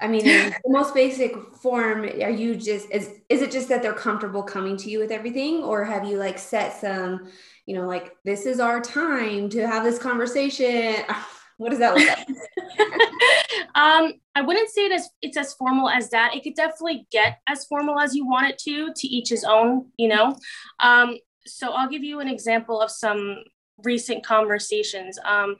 I 0.00 0.08
mean, 0.08 0.24
the 0.24 0.54
most 0.66 0.94
basic 0.94 1.36
form, 1.54 2.04
are 2.04 2.30
you 2.30 2.56
just 2.56 2.90
is 2.90 3.20
is 3.28 3.42
it 3.42 3.50
just 3.50 3.68
that 3.68 3.82
they're 3.82 3.92
comfortable 3.92 4.42
coming 4.42 4.76
to 4.78 4.90
you 4.90 4.98
with 4.98 5.10
everything, 5.10 5.62
or 5.62 5.84
have 5.84 6.04
you 6.04 6.16
like 6.16 6.38
set 6.38 6.80
some, 6.80 7.30
you 7.66 7.74
know, 7.74 7.86
like 7.86 8.16
this 8.24 8.46
is 8.46 8.60
our 8.60 8.80
time 8.80 9.48
to 9.50 9.66
have 9.66 9.84
this 9.84 9.98
conversation? 9.98 10.96
What 11.56 11.68
does 11.68 11.80
that 11.80 11.94
look 11.94 12.08
like? 12.08 12.26
um, 13.74 14.14
I 14.34 14.40
wouldn't 14.40 14.70
say 14.70 14.86
it 14.86 14.92
as 14.92 15.10
it's 15.20 15.36
as 15.36 15.52
formal 15.52 15.90
as 15.90 16.08
that. 16.08 16.34
It 16.34 16.42
could 16.42 16.54
definitely 16.54 17.06
get 17.12 17.40
as 17.46 17.66
formal 17.66 18.00
as 18.00 18.14
you 18.14 18.26
want 18.26 18.48
it 18.48 18.56
to. 18.60 18.94
To 18.94 19.06
each 19.06 19.28
his 19.28 19.44
own, 19.44 19.88
you 19.98 20.08
know. 20.08 20.38
Um, 20.78 21.18
so 21.44 21.72
I'll 21.72 21.90
give 21.90 22.02
you 22.02 22.20
an 22.20 22.28
example 22.28 22.80
of 22.80 22.90
some 22.90 23.44
recent 23.84 24.24
conversations. 24.24 25.18
Um, 25.22 25.56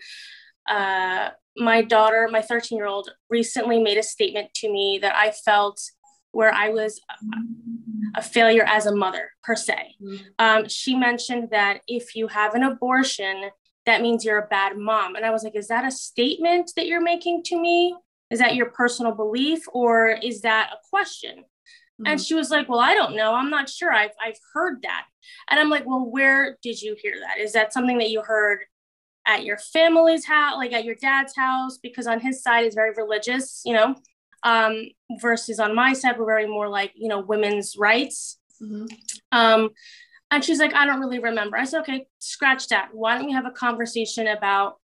uh, 0.67 1.31
my 1.57 1.83
daughter, 1.83 2.29
my 2.31 2.43
13 2.43 2.77
year 2.77 2.87
old, 2.87 3.11
recently 3.29 3.83
made 3.83 3.99
a 3.99 4.03
statement 4.03 4.53
to 4.55 4.71
me 4.71 4.99
that 5.03 5.15
I 5.15 5.31
felt 5.31 5.81
where 6.33 6.53
I 6.53 6.69
was 6.69 7.01
a 8.15 8.23
failure 8.23 8.65
as 8.67 8.87
a 8.87 8.95
mother, 8.95 9.31
per 9.43 9.57
se. 9.57 9.97
Mm-hmm. 10.03 10.25
Um, 10.39 10.69
she 10.69 10.97
mentioned 10.97 11.49
that 11.51 11.81
if 11.89 12.15
you 12.15 12.29
have 12.29 12.55
an 12.55 12.63
abortion, 12.63 13.51
that 13.87 14.03
means 14.03 14.25
you're 14.25 14.39
a 14.39 14.47
bad 14.47 14.77
mom. 14.77 15.17
And 15.17 15.25
I 15.25 15.31
was 15.31 15.43
like, 15.43 15.57
is 15.57 15.69
that 15.69 15.85
a 15.85 15.91
statement 15.91 16.73
that 16.77 16.87
you're 16.87 17.03
making 17.03 17.43
to 17.47 17.61
me? 17.61 17.97
Is 18.31 18.39
that 18.39 18.55
your 18.55 18.67
personal 18.67 19.13
belief 19.13 19.65
or 19.73 20.09
is 20.23 20.43
that 20.43 20.71
a 20.73 20.77
question? 20.89 21.39
Mm-hmm. 21.39 22.07
And 22.07 22.21
she 22.21 22.35
was 22.35 22.51
like, 22.51 22.69
well, 22.69 22.81
I 22.81 22.95
don't 22.95 23.17
know. 23.17 23.35
I'm 23.35 23.51
not 23.51 23.69
sure. 23.69 23.93
I've, 23.93 24.15
I've 24.25 24.39
heard 24.55 24.83
that. 24.83 25.07
And 25.51 25.59
I'm 25.59 25.69
like, 25.69 25.87
well, 25.87 26.09
where 26.09 26.57
did 26.63 26.81
you 26.81 26.97
hear 27.01 27.15
that? 27.21 27.39
Is 27.39 27.53
that 27.53 27.73
something 27.73 27.99
that 27.99 28.11
you 28.11 28.23
heard 28.23 28.61
at 29.31 29.45
your 29.45 29.57
family's 29.57 30.27
house, 30.27 30.57
like 30.57 30.73
at 30.73 30.85
your 30.85 30.97
dad's 30.97 31.37
house? 31.37 31.79
Because 31.79 32.09
on 32.09 32.19
his 32.19 32.43
side 32.43 32.67
is 32.67 32.75
very 32.75 32.93
religious, 32.97 33.63
you 33.65 33.73
know, 33.73 33.95
um, 34.43 34.89
versus 35.21 35.61
on 35.61 35.75
my 35.75 35.93
side, 35.93 36.19
we're 36.19 36.27
very 36.27 36.49
more 36.49 36.69
like, 36.69 36.93
you 36.97 37.09
know, 37.09 37.21
women's 37.21 37.77
rights. 37.79 38.39
Mm-hmm. 38.61 38.87
Um, 39.31 39.71
and 40.33 40.45
she's 40.45 40.59
like, 40.59 40.75
I 40.75 40.85
don't 40.85 41.01
really 41.01 41.21
remember. 41.21 41.57
I 41.57 41.65
said, 41.65 41.81
okay, 41.83 42.07
scratch 42.19 42.69
that. 42.69 42.89
Why 42.93 43.17
don't 43.17 43.27
we 43.27 43.33
have 43.33 43.47
a 43.47 43.51
conversation 43.53 44.27
about 44.27 44.79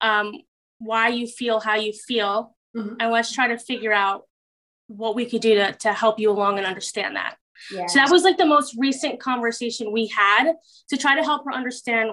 um, 0.00 0.32
why 0.78 1.08
you 1.08 1.26
feel 1.26 1.60
how 1.60 1.76
you 1.76 1.92
feel? 1.92 2.56
Mm-hmm. 2.76 2.96
And 2.98 3.12
let's 3.12 3.32
try 3.32 3.48
to 3.48 3.58
figure 3.58 3.92
out 3.92 4.24
what 4.88 5.14
we 5.14 5.26
could 5.26 5.42
do 5.42 5.54
to, 5.54 5.72
to 5.72 5.92
help 5.92 6.18
you 6.18 6.30
along 6.30 6.58
and 6.58 6.66
understand 6.66 7.16
that. 7.16 7.36
Yeah. 7.72 7.86
So 7.86 8.00
that 8.00 8.10
was 8.10 8.24
like 8.24 8.38
the 8.38 8.46
most 8.46 8.74
recent 8.76 9.20
conversation 9.20 9.92
we 9.92 10.08
had 10.08 10.54
to 10.88 10.96
try 10.96 11.14
to 11.14 11.22
help 11.22 11.44
her 11.44 11.52
understand 11.52 12.10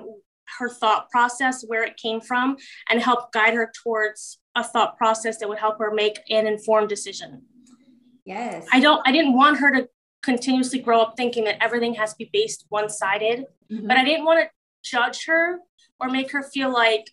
her 0.58 0.70
thought 0.70 1.10
process, 1.10 1.63
where 1.68 1.84
it 1.84 1.98
came 1.98 2.22
from, 2.22 2.58
and 2.89 3.01
help 3.01 3.32
guide 3.32 3.53
her 3.53 3.72
towards 3.84 4.39
a 4.56 4.63
thought 4.63 4.98
process 4.98 5.38
that 5.38 5.48
would 5.48 5.60
help 5.60 5.77
her 5.79 5.91
make 5.94 6.20
an 6.29 6.48
informed 6.48 6.89
decision. 6.89 7.44
Yes. 8.25 8.68
I 8.72 8.79
don't 8.79 9.01
I 9.06 9.12
didn't 9.12 9.34
want 9.34 9.60
her 9.60 9.72
to 9.72 9.88
continuously 10.22 10.79
grow 10.79 11.01
up 11.01 11.13
thinking 11.15 11.46
that 11.46 11.62
everything 11.63 11.94
has 11.96 12.12
to 12.12 12.18
be 12.18 12.29
based 12.32 12.65
one 12.70 12.89
sided. 12.89 13.46
Mm-hmm. 13.72 13.88
But 13.88 13.98
I 13.98 14.03
didn't 14.03 14.25
want 14.25 14.41
to 14.41 14.50
judge 14.84 15.25
her 15.25 15.60
or 16.00 16.10
make 16.10 16.32
her 16.32 16.44
feel 16.44 16.72
like 16.72 17.10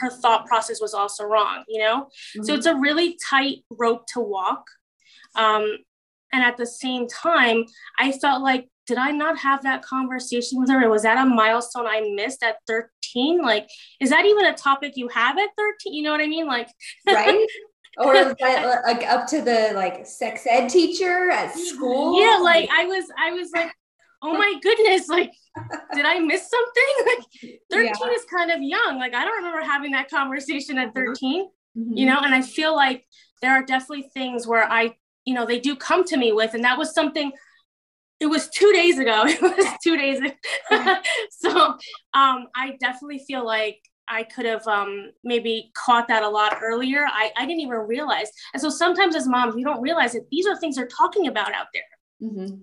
her 0.00 0.10
thought 0.10 0.46
process 0.46 0.80
was 0.80 0.94
also 0.94 1.24
wrong, 1.24 1.64
you 1.68 1.80
know? 1.80 2.02
Mm-hmm. 2.02 2.44
So 2.44 2.54
it's 2.54 2.66
a 2.66 2.76
really 2.76 3.18
tight 3.28 3.64
rope 3.70 4.06
to 4.14 4.20
walk. 4.20 4.64
Um, 5.34 5.78
and 6.32 6.42
at 6.42 6.56
the 6.56 6.66
same 6.66 7.08
time, 7.08 7.64
I 7.98 8.12
felt 8.12 8.42
like, 8.42 8.68
did 8.86 8.98
I 8.98 9.10
not 9.10 9.38
have 9.38 9.62
that 9.62 9.82
conversation 9.82 10.60
with 10.60 10.70
her? 10.70 10.88
Was 10.88 11.02
that 11.02 11.18
a 11.18 11.28
milestone 11.28 11.86
I 11.86 12.10
missed 12.14 12.42
at 12.42 12.56
13? 12.66 13.40
Like, 13.40 13.68
is 14.00 14.10
that 14.10 14.24
even 14.24 14.46
a 14.46 14.54
topic 14.54 14.94
you 14.96 15.08
have 15.08 15.38
at 15.38 15.48
13? 15.56 15.94
You 15.94 16.02
know 16.02 16.10
what 16.10 16.20
I 16.20 16.26
mean? 16.26 16.46
Like, 16.46 16.68
right? 17.06 17.46
or 17.98 18.14
that 18.14 18.82
like 18.86 19.02
up 19.06 19.26
to 19.28 19.42
the 19.42 19.72
like 19.74 20.06
sex 20.06 20.46
ed 20.48 20.68
teacher 20.68 21.30
at 21.30 21.54
school? 21.54 22.20
Yeah, 22.20 22.38
like 22.38 22.68
I 22.72 22.86
was, 22.86 23.04
I 23.18 23.32
was 23.32 23.50
like, 23.54 23.72
oh 24.22 24.34
my 24.34 24.54
goodness, 24.62 25.08
like, 25.08 25.32
did 25.94 26.04
I 26.04 26.18
miss 26.18 26.48
something? 26.48 27.16
Like, 27.42 27.60
13 27.70 27.86
yeah. 27.86 28.08
is 28.14 28.24
kind 28.24 28.50
of 28.50 28.60
young. 28.60 28.98
Like, 28.98 29.14
I 29.14 29.24
don't 29.24 29.36
remember 29.36 29.64
having 29.64 29.92
that 29.92 30.10
conversation 30.10 30.78
at 30.78 30.88
mm-hmm. 30.88 31.06
13, 31.06 31.46
mm-hmm. 31.46 31.96
you 31.96 32.06
know, 32.06 32.18
and 32.20 32.34
I 32.34 32.42
feel 32.42 32.74
like 32.74 33.06
there 33.40 33.52
are 33.52 33.62
definitely 33.64 34.10
things 34.12 34.46
where 34.46 34.70
I, 34.70 34.94
you 35.24 35.34
know, 35.34 35.46
they 35.46 35.60
do 35.60 35.76
come 35.76 36.04
to 36.04 36.16
me 36.16 36.32
with, 36.32 36.54
and 36.54 36.64
that 36.64 36.78
was 36.78 36.94
something 36.94 37.32
it 38.20 38.26
was 38.26 38.48
two 38.50 38.70
days 38.72 38.98
ago. 38.98 39.24
It 39.26 39.40
was 39.40 39.66
two 39.82 39.96
days. 39.96 40.20
ago. 40.20 40.34
so 41.30 41.50
um, 42.12 42.46
I 42.54 42.76
definitely 42.78 43.24
feel 43.26 43.44
like 43.44 43.78
I 44.08 44.24
could 44.24 44.44
have 44.44 44.66
um, 44.66 45.10
maybe 45.24 45.70
caught 45.74 46.08
that 46.08 46.22
a 46.22 46.28
lot 46.28 46.58
earlier. 46.62 47.06
I, 47.06 47.30
I 47.36 47.46
didn't 47.46 47.60
even 47.60 47.78
realize. 47.78 48.28
And 48.52 48.60
so 48.60 48.68
sometimes 48.68 49.16
as 49.16 49.26
moms, 49.26 49.54
we 49.54 49.64
don't 49.64 49.80
realize 49.80 50.12
that 50.12 50.28
these 50.30 50.46
are 50.46 50.56
things 50.56 50.76
they're 50.76 50.88
talking 50.88 51.28
about 51.28 51.54
out 51.54 51.68
there. 51.72 52.28
Mm-hmm. 52.28 52.56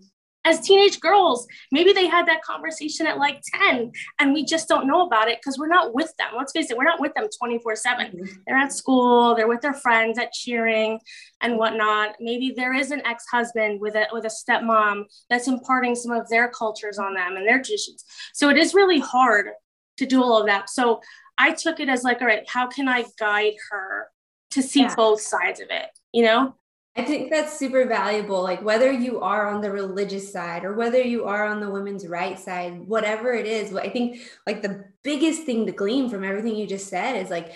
As 0.48 0.62
teenage 0.62 1.02
girls, 1.02 1.46
maybe 1.74 1.92
they 1.92 2.08
had 2.08 2.26
that 2.30 2.42
conversation 2.42 3.06
at 3.06 3.18
like 3.18 3.42
10 3.54 3.92
and 4.20 4.34
we 4.34 4.46
just 4.46 4.70
don't 4.70 4.88
know 4.88 5.06
about 5.06 5.28
it 5.28 5.40
because 5.40 5.60
we're 5.60 5.68
not 5.68 5.94
with 5.94 6.14
them. 6.18 6.30
Let's 6.38 6.54
face 6.54 6.72
it, 6.72 6.78
we're 6.78 6.86
not 6.86 7.02
with 7.02 7.14
them 7.16 7.28
24 7.38 7.76
7. 7.76 8.06
Mm-hmm. 8.08 8.26
They're 8.48 8.58
at 8.58 8.72
school, 8.72 9.36
they're 9.36 9.50
with 9.50 9.60
their 9.60 9.74
friends 9.74 10.18
at 10.18 10.32
cheering 10.32 11.02
and 11.42 11.58
whatnot. 11.58 12.16
Maybe 12.22 12.54
there 12.56 12.74
is 12.74 12.92
an 12.92 13.02
ex 13.06 13.26
husband 13.30 13.82
with 13.82 13.96
a, 13.96 14.08
with 14.14 14.24
a 14.24 14.30
stepmom 14.30 15.04
that's 15.30 15.50
imparting 15.50 15.96
some 15.96 16.12
of 16.12 16.30
their 16.30 16.48
cultures 16.48 16.98
on 16.98 17.14
them 17.14 17.36
and 17.36 17.46
their 17.46 17.62
traditions. 17.62 18.06
So 18.34 18.48
it 18.50 18.56
is 18.56 18.74
really 18.74 19.00
hard 19.00 19.50
to 19.98 20.06
do 20.06 20.24
all 20.24 20.40
of 20.40 20.46
that. 20.46 20.70
So 20.70 21.02
I 21.38 21.52
took 21.52 21.82
it 21.82 21.90
as 21.90 22.04
like, 22.04 22.22
all 22.22 22.28
right, 22.28 22.48
how 22.50 22.68
can 22.68 22.88
I 22.88 23.04
guide 23.20 23.56
her 23.72 24.08
to 24.52 24.64
see 24.64 24.84
yeah. 24.84 24.96
both 24.96 25.20
sides 25.20 25.60
of 25.60 25.68
it? 25.72 25.90
You 26.14 26.24
know? 26.24 26.56
I 26.98 27.04
think 27.04 27.30
that's 27.30 27.58
super 27.58 27.86
valuable. 27.86 28.42
Like 28.42 28.64
whether 28.64 28.92
you 28.92 29.22
are 29.22 29.48
on 29.48 29.62
the 29.62 29.72
religious 29.72 30.32
side 30.32 30.66
or 30.66 30.74
whether 30.74 31.00
you 31.00 31.26
are 31.26 31.46
on 31.46 31.60
the 31.60 31.70
women's 31.70 32.08
right 32.08 32.40
side, 32.40 32.88
whatever 32.88 33.34
it 33.34 33.46
is, 33.46 33.74
I 33.76 33.90
think 33.90 34.22
like 34.48 34.64
the 34.64 34.86
biggest 35.04 35.44
thing 35.44 35.68
to 35.68 35.72
glean 35.72 36.10
from 36.10 36.24
everything 36.24 36.56
you 36.56 36.66
just 36.66 36.88
said 36.88 37.16
is 37.16 37.30
like 37.30 37.56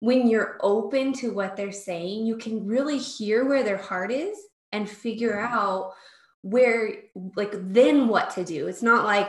when 0.00 0.26
you're 0.26 0.58
open 0.62 1.12
to 1.14 1.32
what 1.32 1.54
they're 1.54 1.70
saying, 1.70 2.26
you 2.26 2.38
can 2.38 2.66
really 2.66 2.96
hear 2.96 3.44
where 3.44 3.62
their 3.62 3.76
heart 3.76 4.10
is 4.10 4.38
and 4.72 4.88
figure 4.88 5.34
mm-hmm. 5.34 5.54
out 5.54 5.92
where 6.40 6.92
like 7.36 7.52
then 7.52 8.08
what 8.08 8.30
to 8.30 8.44
do. 8.44 8.68
It's 8.68 8.82
not 8.82 9.04
like 9.04 9.28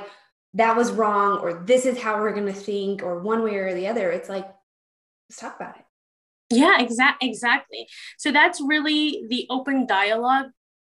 that 0.53 0.77
was 0.77 0.91
wrong 0.91 1.39
or 1.39 1.63
this 1.65 1.85
is 1.85 1.99
how 1.99 2.19
we're 2.19 2.33
going 2.33 2.45
to 2.45 2.53
think 2.53 3.03
or 3.03 3.19
one 3.19 3.43
way 3.43 3.55
or 3.55 3.73
the 3.73 3.87
other. 3.87 4.09
It's 4.09 4.29
like, 4.29 4.47
let's 5.29 5.39
talk 5.39 5.57
about 5.57 5.77
it. 5.77 5.85
Yeah, 6.51 6.81
exact 6.81 7.23
exactly. 7.23 7.87
So 8.17 8.31
that's 8.31 8.59
really 8.61 9.23
the 9.29 9.45
open 9.49 9.85
dialogue 9.85 10.47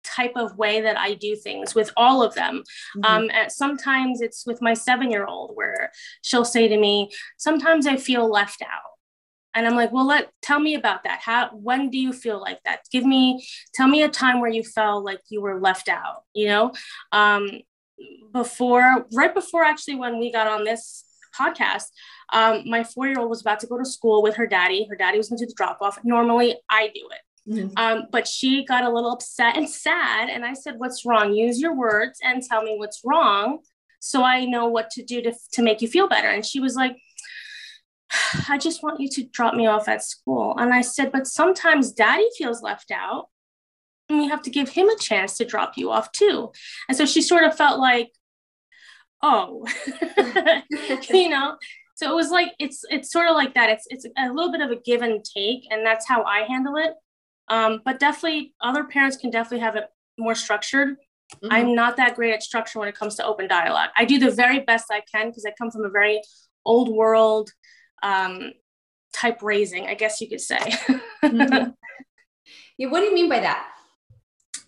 type 0.04 0.32
of 0.36 0.56
way 0.58 0.80
that 0.82 0.98
I 0.98 1.14
do 1.14 1.34
things 1.34 1.74
with 1.74 1.90
all 1.96 2.22
of 2.22 2.34
them. 2.34 2.62
Mm-hmm. 2.96 3.04
Um, 3.04 3.30
and 3.32 3.50
sometimes 3.50 4.20
it's 4.20 4.46
with 4.46 4.60
my 4.60 4.74
seven 4.74 5.10
year 5.10 5.26
old 5.26 5.52
where 5.54 5.90
she'll 6.22 6.44
say 6.44 6.68
to 6.68 6.76
me, 6.76 7.10
Sometimes 7.38 7.86
I 7.86 7.96
feel 7.96 8.30
left 8.30 8.62
out. 8.62 8.94
And 9.54 9.66
I'm 9.66 9.76
like, 9.76 9.92
well, 9.92 10.06
let 10.06 10.30
tell 10.42 10.58
me 10.58 10.74
about 10.74 11.04
that. 11.04 11.20
How 11.20 11.50
when 11.52 11.88
do 11.88 11.96
you 11.96 12.12
feel 12.12 12.40
like 12.40 12.58
that? 12.64 12.80
Give 12.90 13.04
me, 13.04 13.46
tell 13.72 13.86
me 13.86 14.02
a 14.02 14.08
time 14.08 14.40
where 14.40 14.50
you 14.50 14.64
felt 14.64 15.04
like 15.04 15.20
you 15.28 15.40
were 15.40 15.60
left 15.60 15.88
out, 15.88 16.24
you 16.34 16.48
know? 16.48 16.72
Um, 17.12 17.60
before, 18.32 19.06
right 19.12 19.32
before 19.32 19.62
actually 19.62 19.94
when 19.94 20.18
we 20.18 20.32
got 20.32 20.48
on 20.48 20.64
this 20.64 21.04
podcast, 21.38 21.86
um, 22.32 22.62
my 22.66 22.84
four-year-old 22.84 23.28
was 23.28 23.40
about 23.40 23.60
to 23.60 23.66
go 23.66 23.78
to 23.78 23.84
school 23.84 24.22
with 24.22 24.36
her 24.36 24.46
daddy. 24.46 24.86
Her 24.88 24.96
daddy 24.96 25.18
was 25.18 25.28
going 25.28 25.38
to 25.38 25.44
do 25.44 25.48
the 25.48 25.54
drop-off. 25.56 25.98
Normally 26.04 26.56
I 26.70 26.88
do 26.94 27.08
it. 27.10 27.20
Mm-hmm. 27.48 27.76
Um, 27.76 28.04
but 28.10 28.26
she 28.26 28.64
got 28.64 28.84
a 28.84 28.90
little 28.90 29.12
upset 29.12 29.56
and 29.56 29.68
sad. 29.68 30.30
And 30.30 30.44
I 30.44 30.54
said, 30.54 30.74
What's 30.78 31.04
wrong? 31.04 31.34
Use 31.34 31.60
your 31.60 31.74
words 31.74 32.18
and 32.22 32.42
tell 32.42 32.62
me 32.62 32.76
what's 32.78 33.02
wrong 33.04 33.58
so 34.00 34.22
I 34.22 34.44
know 34.44 34.66
what 34.66 34.90
to 34.90 35.02
do 35.02 35.22
to, 35.22 35.32
to 35.52 35.62
make 35.62 35.80
you 35.80 35.88
feel 35.88 36.08
better. 36.08 36.28
And 36.28 36.44
she 36.44 36.60
was 36.60 36.74
like, 36.74 36.96
I 38.48 38.58
just 38.58 38.82
want 38.82 39.00
you 39.00 39.08
to 39.08 39.24
drop 39.24 39.54
me 39.54 39.66
off 39.66 39.88
at 39.88 40.04
school. 40.04 40.54
And 40.58 40.72
I 40.72 40.80
said, 40.80 41.12
But 41.12 41.26
sometimes 41.26 41.92
daddy 41.92 42.28
feels 42.36 42.62
left 42.62 42.90
out. 42.90 43.28
And 44.08 44.18
we 44.18 44.28
have 44.28 44.42
to 44.42 44.50
give 44.50 44.68
him 44.68 44.88
a 44.88 44.98
chance 44.98 45.38
to 45.38 45.46
drop 45.46 45.74
you 45.76 45.90
off 45.90 46.12
too. 46.12 46.52
And 46.88 46.96
so 46.96 47.06
she 47.06 47.22
sort 47.22 47.44
of 47.44 47.56
felt 47.56 47.80
like, 47.80 48.10
Oh, 49.26 49.66
you 51.10 51.30
know, 51.30 51.56
so 51.94 52.10
it 52.10 52.14
was 52.14 52.30
like 52.30 52.52
it's 52.58 52.84
it's 52.90 53.10
sort 53.10 53.28
of 53.28 53.34
like 53.34 53.54
that 53.54 53.70
it's 53.70 53.86
it's 53.88 54.04
a 54.18 54.28
little 54.28 54.52
bit 54.52 54.60
of 54.60 54.70
a 54.70 54.76
give 54.76 55.00
and 55.00 55.24
take 55.24 55.62
and 55.70 55.86
that's 55.86 56.06
how 56.06 56.24
i 56.24 56.40
handle 56.40 56.76
it 56.76 56.92
um, 57.48 57.80
but 57.84 57.98
definitely, 57.98 58.54
other 58.60 58.84
parents 58.84 59.16
can 59.16 59.30
definitely 59.30 59.60
have 59.60 59.76
it 59.76 59.84
more 60.18 60.34
structured. 60.34 60.96
Mm-hmm. 61.36 61.48
I'm 61.50 61.74
not 61.74 61.96
that 61.96 62.16
great 62.16 62.32
at 62.32 62.42
structure 62.42 62.78
when 62.78 62.88
it 62.88 62.96
comes 62.96 63.16
to 63.16 63.24
open 63.24 63.48
dialogue. 63.48 63.90
I 63.96 64.04
do 64.04 64.18
the 64.18 64.30
very 64.30 64.60
best 64.60 64.86
I 64.90 65.02
can 65.12 65.28
because 65.28 65.44
I 65.44 65.52
come 65.56 65.70
from 65.70 65.84
a 65.84 65.90
very 65.90 66.20
old 66.64 66.88
world 66.88 67.50
um, 68.02 68.52
type 69.12 69.42
raising, 69.42 69.86
I 69.86 69.94
guess 69.94 70.20
you 70.20 70.28
could 70.28 70.40
say. 70.40 70.58
mm-hmm. 71.22 71.70
Yeah, 72.76 72.88
what 72.88 73.00
do 73.00 73.06
you 73.06 73.14
mean 73.14 73.28
by 73.28 73.40
that? 73.40 73.68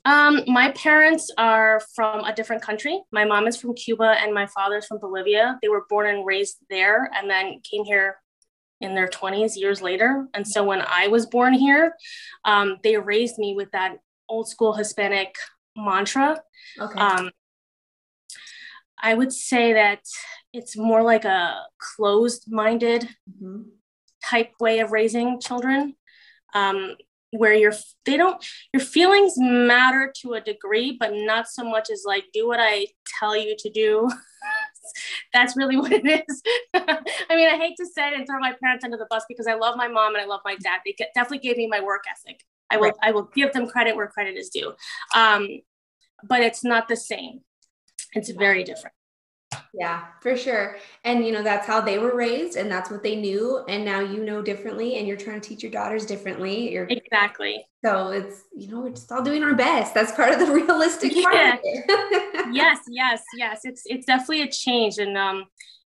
Um, 0.06 0.44
my 0.46 0.70
parents 0.70 1.32
are 1.36 1.82
from 1.96 2.24
a 2.24 2.32
different 2.32 2.62
country. 2.62 3.02
My 3.10 3.24
mom 3.24 3.48
is 3.48 3.56
from 3.56 3.74
Cuba 3.74 4.14
and 4.22 4.32
my 4.32 4.46
father's 4.46 4.86
from 4.86 5.00
Bolivia. 5.00 5.58
They 5.60 5.68
were 5.68 5.84
born 5.90 6.06
and 6.06 6.24
raised 6.24 6.58
there 6.70 7.10
and 7.12 7.28
then 7.28 7.60
came 7.68 7.84
here 7.84 8.16
in 8.80 8.94
their 8.94 9.08
20s 9.08 9.56
years 9.56 9.82
later. 9.82 10.28
And 10.32 10.46
so 10.46 10.62
when 10.62 10.80
I 10.80 11.08
was 11.08 11.26
born 11.26 11.54
here, 11.54 11.96
um, 12.44 12.76
they 12.84 12.96
raised 12.96 13.36
me 13.36 13.54
with 13.56 13.72
that 13.72 13.96
old 14.28 14.48
school 14.48 14.74
Hispanic 14.74 15.34
mantra. 15.76 16.40
Okay. 16.80 17.00
Um, 17.00 17.32
I 19.02 19.12
would 19.12 19.32
say 19.32 19.72
that 19.72 20.02
it's 20.52 20.76
more 20.76 21.02
like 21.02 21.24
a 21.24 21.64
closed 21.78 22.44
minded 22.48 23.08
mm-hmm. 23.28 23.62
type 24.24 24.52
way 24.60 24.78
of 24.78 24.92
raising 24.92 25.40
children. 25.40 25.96
Um, 26.54 26.94
where 27.32 27.54
your 27.54 27.72
they 28.04 28.16
don't 28.16 28.44
your 28.72 28.80
feelings 28.80 29.34
matter 29.36 30.12
to 30.16 30.34
a 30.34 30.40
degree 30.40 30.96
but 30.98 31.10
not 31.12 31.48
so 31.48 31.64
much 31.64 31.90
as 31.90 32.04
like 32.06 32.24
do 32.32 32.46
what 32.46 32.60
i 32.60 32.86
tell 33.18 33.36
you 33.36 33.54
to 33.58 33.68
do 33.70 34.08
that's 35.32 35.56
really 35.56 35.76
what 35.76 35.92
it 35.92 36.06
is. 36.06 36.42
I 36.74 37.36
mean, 37.36 37.48
I 37.48 37.56
hate 37.56 37.76
to 37.78 37.86
say 37.86 38.08
it 38.08 38.14
and 38.14 38.26
throw 38.26 38.38
my 38.38 38.52
parents 38.62 38.84
under 38.84 38.96
the 38.96 39.06
bus 39.08 39.24
because 39.28 39.46
I 39.46 39.54
love 39.54 39.76
my 39.76 39.88
mom 39.88 40.14
and 40.14 40.22
I 40.22 40.26
love 40.26 40.40
my 40.44 40.56
dad. 40.56 40.80
They 40.84 40.94
definitely 41.14 41.38
gave 41.38 41.56
me 41.56 41.66
my 41.66 41.80
work 41.80 42.04
ethic. 42.10 42.44
I 42.70 42.76
will, 42.76 42.84
right. 42.84 42.94
I 43.02 43.12
will 43.12 43.30
give 43.34 43.52
them 43.52 43.68
credit 43.68 43.96
where 43.96 44.06
credit 44.06 44.36
is 44.36 44.48
due. 44.48 44.72
Um, 45.14 45.60
but 46.24 46.40
it's 46.40 46.64
not 46.64 46.88
the 46.88 46.96
same. 46.96 47.40
It's 48.14 48.30
very 48.30 48.64
different. 48.64 48.95
Yeah, 49.78 50.04
for 50.22 50.36
sure. 50.36 50.76
And 51.04 51.24
you 51.24 51.32
know, 51.32 51.42
that's 51.42 51.66
how 51.66 51.80
they 51.80 51.98
were 51.98 52.16
raised 52.16 52.56
and 52.56 52.70
that's 52.70 52.90
what 52.90 53.02
they 53.02 53.14
knew. 53.14 53.62
And 53.68 53.84
now 53.84 54.00
you 54.00 54.24
know 54.24 54.40
differently 54.42 54.96
and 54.96 55.06
you're 55.06 55.16
trying 55.16 55.40
to 55.40 55.48
teach 55.48 55.62
your 55.62 55.72
daughters 55.72 56.06
differently. 56.06 56.72
You're 56.72 56.86
exactly. 56.88 57.66
So 57.84 58.08
it's, 58.08 58.44
you 58.56 58.68
know, 58.68 58.80
we're 58.80 58.90
just 58.90 59.12
all 59.12 59.22
doing 59.22 59.42
our 59.42 59.54
best. 59.54 59.92
That's 59.92 60.12
part 60.12 60.32
of 60.32 60.38
the 60.38 60.52
realistic 60.52 61.12
yeah. 61.14 61.56
yes, 62.52 62.80
yes, 62.88 63.22
yes. 63.36 63.60
It's 63.64 63.82
it's 63.86 64.06
definitely 64.06 64.42
a 64.42 64.50
change. 64.50 64.98
And 64.98 65.16
um 65.16 65.44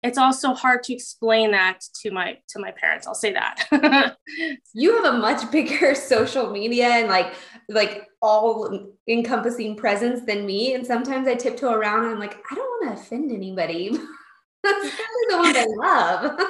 it's 0.05 0.19
also 0.19 0.53
hard 0.53 0.83
to 0.85 0.93
explain 0.93 1.51
that 1.53 1.81
to 2.03 2.11
my 2.11 2.39
to 2.49 2.59
my 2.61 2.71
parents 2.71 3.07
i'll 3.07 3.15
say 3.15 3.33
that. 3.33 4.17
You 4.75 4.97
have 4.97 5.15
a 5.15 5.19
much 5.19 5.51
bigger 5.51 5.95
social 6.15 6.51
media 6.51 6.89
and 6.89 7.09
like 7.09 7.35
like 7.69 8.09
all 8.21 8.93
encompassing 9.09 9.77
presence 9.77 10.21
than 10.27 10.45
me 10.47 10.75
and 10.75 10.87
sometimes 10.87 11.27
i 11.27 11.35
tiptoe 11.35 11.73
around 11.73 12.05
and 12.05 12.13
i'm 12.13 12.19
like 12.19 12.37
i 12.51 12.55
don't 12.55 12.87
want 12.87 12.97
to 12.97 13.03
offend 13.03 13.33
anybody. 13.33 13.91
That's 14.63 14.97
the 15.29 15.37
one 15.37 15.57
i 15.57 15.67
love. 15.69 16.41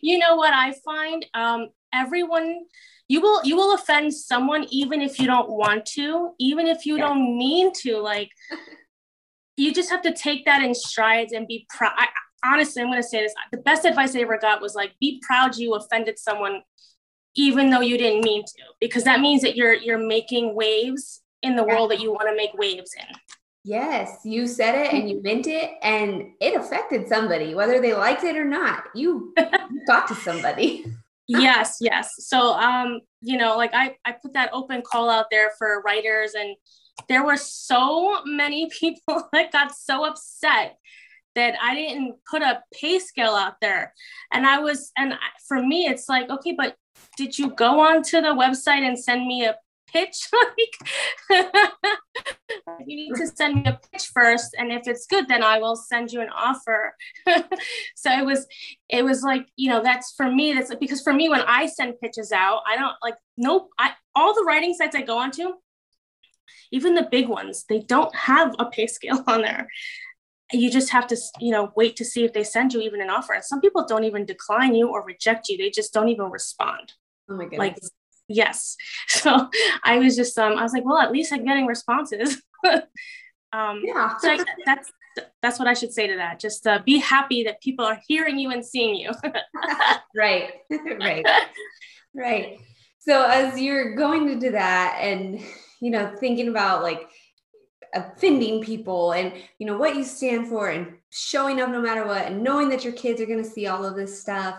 You 0.00 0.18
know 0.18 0.36
what 0.36 0.52
i 0.52 0.74
find? 0.84 1.24
Um 1.34 1.68
everyone 1.94 2.64
you 3.08 3.20
will 3.20 3.44
you 3.44 3.56
will 3.56 3.74
offend 3.74 4.14
someone 4.14 4.66
even 4.70 5.00
if 5.02 5.18
you 5.18 5.26
don't 5.26 5.50
want 5.50 5.84
to 5.84 6.32
even 6.38 6.66
if 6.66 6.86
you 6.86 6.96
yeah. 6.96 7.06
don't 7.06 7.36
mean 7.36 7.72
to 7.74 7.98
like 7.98 8.30
you 9.62 9.72
just 9.72 9.90
have 9.90 10.02
to 10.02 10.12
take 10.12 10.44
that 10.44 10.62
in 10.62 10.74
strides 10.74 11.32
and 11.32 11.46
be 11.46 11.66
proud. 11.70 11.92
Honestly, 12.44 12.82
I'm 12.82 12.88
going 12.88 13.00
to 13.00 13.08
say 13.08 13.22
this. 13.22 13.32
The 13.52 13.58
best 13.58 13.84
advice 13.84 14.16
I 14.16 14.20
ever 14.20 14.36
got 14.36 14.60
was 14.60 14.74
like, 14.74 14.92
be 15.00 15.22
proud 15.24 15.56
you 15.56 15.74
offended 15.74 16.18
someone, 16.18 16.62
even 17.36 17.70
though 17.70 17.80
you 17.80 17.96
didn't 17.96 18.24
mean 18.24 18.42
to, 18.44 18.62
because 18.80 19.04
that 19.04 19.20
means 19.20 19.42
that 19.42 19.54
you're 19.54 19.74
you're 19.74 20.04
making 20.04 20.56
waves 20.56 21.22
in 21.42 21.54
the 21.54 21.62
world 21.62 21.92
that 21.92 22.00
you 22.00 22.10
want 22.10 22.28
to 22.28 22.36
make 22.36 22.52
waves 22.54 22.90
in. 22.98 23.16
Yes, 23.64 24.18
you 24.24 24.48
said 24.48 24.74
it 24.74 24.92
and 24.92 25.08
you 25.08 25.22
meant 25.22 25.46
it, 25.46 25.70
and 25.82 26.32
it 26.40 26.56
affected 26.56 27.06
somebody, 27.06 27.54
whether 27.54 27.80
they 27.80 27.94
liked 27.94 28.24
it 28.24 28.36
or 28.36 28.44
not. 28.44 28.84
You, 28.96 29.32
you 29.38 29.86
got 29.86 30.08
to 30.08 30.16
somebody. 30.16 30.84
yes, 31.28 31.76
yes. 31.80 32.10
So, 32.18 32.54
um, 32.54 33.00
you 33.20 33.38
know, 33.38 33.56
like 33.56 33.72
I, 33.72 33.94
I 34.04 34.12
put 34.20 34.32
that 34.32 34.50
open 34.52 34.82
call 34.82 35.08
out 35.08 35.26
there 35.30 35.52
for 35.56 35.80
writers 35.82 36.34
and 36.34 36.56
there 37.08 37.24
were 37.24 37.36
so 37.36 38.22
many 38.24 38.68
people 38.80 39.28
that 39.32 39.52
got 39.52 39.74
so 39.74 40.04
upset 40.04 40.78
that 41.34 41.54
I 41.60 41.74
didn't 41.74 42.16
put 42.30 42.42
a 42.42 42.62
pay 42.78 42.98
scale 42.98 43.34
out 43.34 43.54
there. 43.60 43.94
And 44.32 44.46
I 44.46 44.58
was, 44.58 44.92
and 44.96 45.14
for 45.48 45.62
me, 45.62 45.86
it's 45.86 46.08
like, 46.08 46.28
okay, 46.28 46.52
but 46.52 46.76
did 47.16 47.38
you 47.38 47.50
go 47.54 47.80
onto 47.80 48.20
the 48.20 48.28
website 48.28 48.86
and 48.86 48.98
send 48.98 49.26
me 49.26 49.46
a 49.46 49.56
pitch? 49.88 50.28
like, 51.30 51.48
you 52.86 52.96
need 52.96 53.14
to 53.14 53.26
send 53.28 53.56
me 53.56 53.62
a 53.64 53.80
pitch 53.90 54.10
first. 54.12 54.54
And 54.58 54.70
if 54.72 54.86
it's 54.86 55.06
good, 55.06 55.26
then 55.26 55.42
I 55.42 55.58
will 55.58 55.76
send 55.76 56.12
you 56.12 56.20
an 56.20 56.28
offer. 56.28 56.94
so 57.96 58.10
it 58.10 58.26
was, 58.26 58.46
it 58.90 59.02
was 59.02 59.22
like, 59.22 59.46
you 59.56 59.70
know, 59.70 59.82
that's 59.82 60.12
for 60.14 60.30
me, 60.30 60.52
that's 60.52 60.74
because 60.74 61.02
for 61.02 61.14
me, 61.14 61.30
when 61.30 61.42
I 61.42 61.66
send 61.66 61.98
pitches 62.00 62.30
out, 62.32 62.60
I 62.66 62.76
don't 62.76 62.94
like, 63.02 63.16
nope, 63.38 63.70
I, 63.78 63.92
all 64.14 64.34
the 64.34 64.44
writing 64.46 64.74
sites 64.74 64.94
I 64.94 65.00
go 65.00 65.16
onto, 65.16 65.52
even 66.70 66.94
the 66.94 67.08
big 67.10 67.28
ones, 67.28 67.64
they 67.68 67.80
don't 67.80 68.14
have 68.14 68.54
a 68.58 68.66
pay 68.66 68.86
scale 68.86 69.22
on 69.26 69.42
there. 69.42 69.68
You 70.52 70.70
just 70.70 70.90
have 70.90 71.06
to, 71.08 71.16
you 71.40 71.50
know, 71.50 71.72
wait 71.76 71.96
to 71.96 72.04
see 72.04 72.24
if 72.24 72.32
they 72.32 72.44
send 72.44 72.74
you 72.74 72.80
even 72.80 73.00
an 73.00 73.08
offer. 73.08 73.32
And 73.32 73.44
some 73.44 73.60
people 73.60 73.86
don't 73.86 74.04
even 74.04 74.26
decline 74.26 74.74
you 74.74 74.88
or 74.88 75.04
reject 75.04 75.48
you. 75.48 75.56
They 75.56 75.70
just 75.70 75.94
don't 75.94 76.08
even 76.08 76.26
respond. 76.26 76.92
Oh 77.30 77.36
my 77.36 77.44
goodness. 77.44 77.58
Like, 77.58 77.78
yes. 78.28 78.76
So 79.08 79.48
I 79.84 79.98
was 79.98 80.16
just, 80.16 80.38
um, 80.38 80.58
I 80.58 80.62
was 80.62 80.72
like, 80.72 80.84
well, 80.84 80.98
at 80.98 81.12
least 81.12 81.32
I'm 81.32 81.44
getting 81.44 81.66
responses. 81.66 82.42
um, 82.64 83.82
yeah. 83.82 84.16
so 84.18 84.30
I, 84.30 84.44
that's, 84.66 84.92
that's 85.42 85.58
what 85.58 85.68
I 85.68 85.74
should 85.74 85.92
say 85.92 86.06
to 86.06 86.16
that. 86.16 86.40
Just 86.40 86.66
uh, 86.66 86.80
be 86.84 86.98
happy 86.98 87.44
that 87.44 87.62
people 87.62 87.84
are 87.84 88.00
hearing 88.06 88.38
you 88.38 88.50
and 88.50 88.64
seeing 88.64 88.94
you. 88.94 89.10
right. 90.14 90.50
right. 90.98 91.24
Right. 92.14 92.58
So 92.98 93.24
as 93.24 93.60
you're 93.60 93.96
going 93.96 94.26
to 94.28 94.38
do 94.38 94.52
that 94.52 94.98
and 95.00 95.40
you 95.82 95.90
know, 95.90 96.14
thinking 96.18 96.48
about 96.48 96.82
like 96.82 97.10
offending 97.92 98.62
people 98.62 99.12
and 99.12 99.34
you 99.58 99.66
know 99.66 99.76
what 99.76 99.96
you 99.96 100.04
stand 100.04 100.48
for 100.48 100.68
and 100.68 100.94
showing 101.10 101.60
up 101.60 101.68
no 101.68 101.82
matter 101.82 102.06
what 102.06 102.24
and 102.24 102.42
knowing 102.42 102.70
that 102.70 102.84
your 102.84 102.94
kids 102.94 103.20
are 103.20 103.26
going 103.26 103.42
to 103.42 103.50
see 103.50 103.66
all 103.66 103.84
of 103.84 103.96
this 103.96 104.18
stuff. 104.18 104.54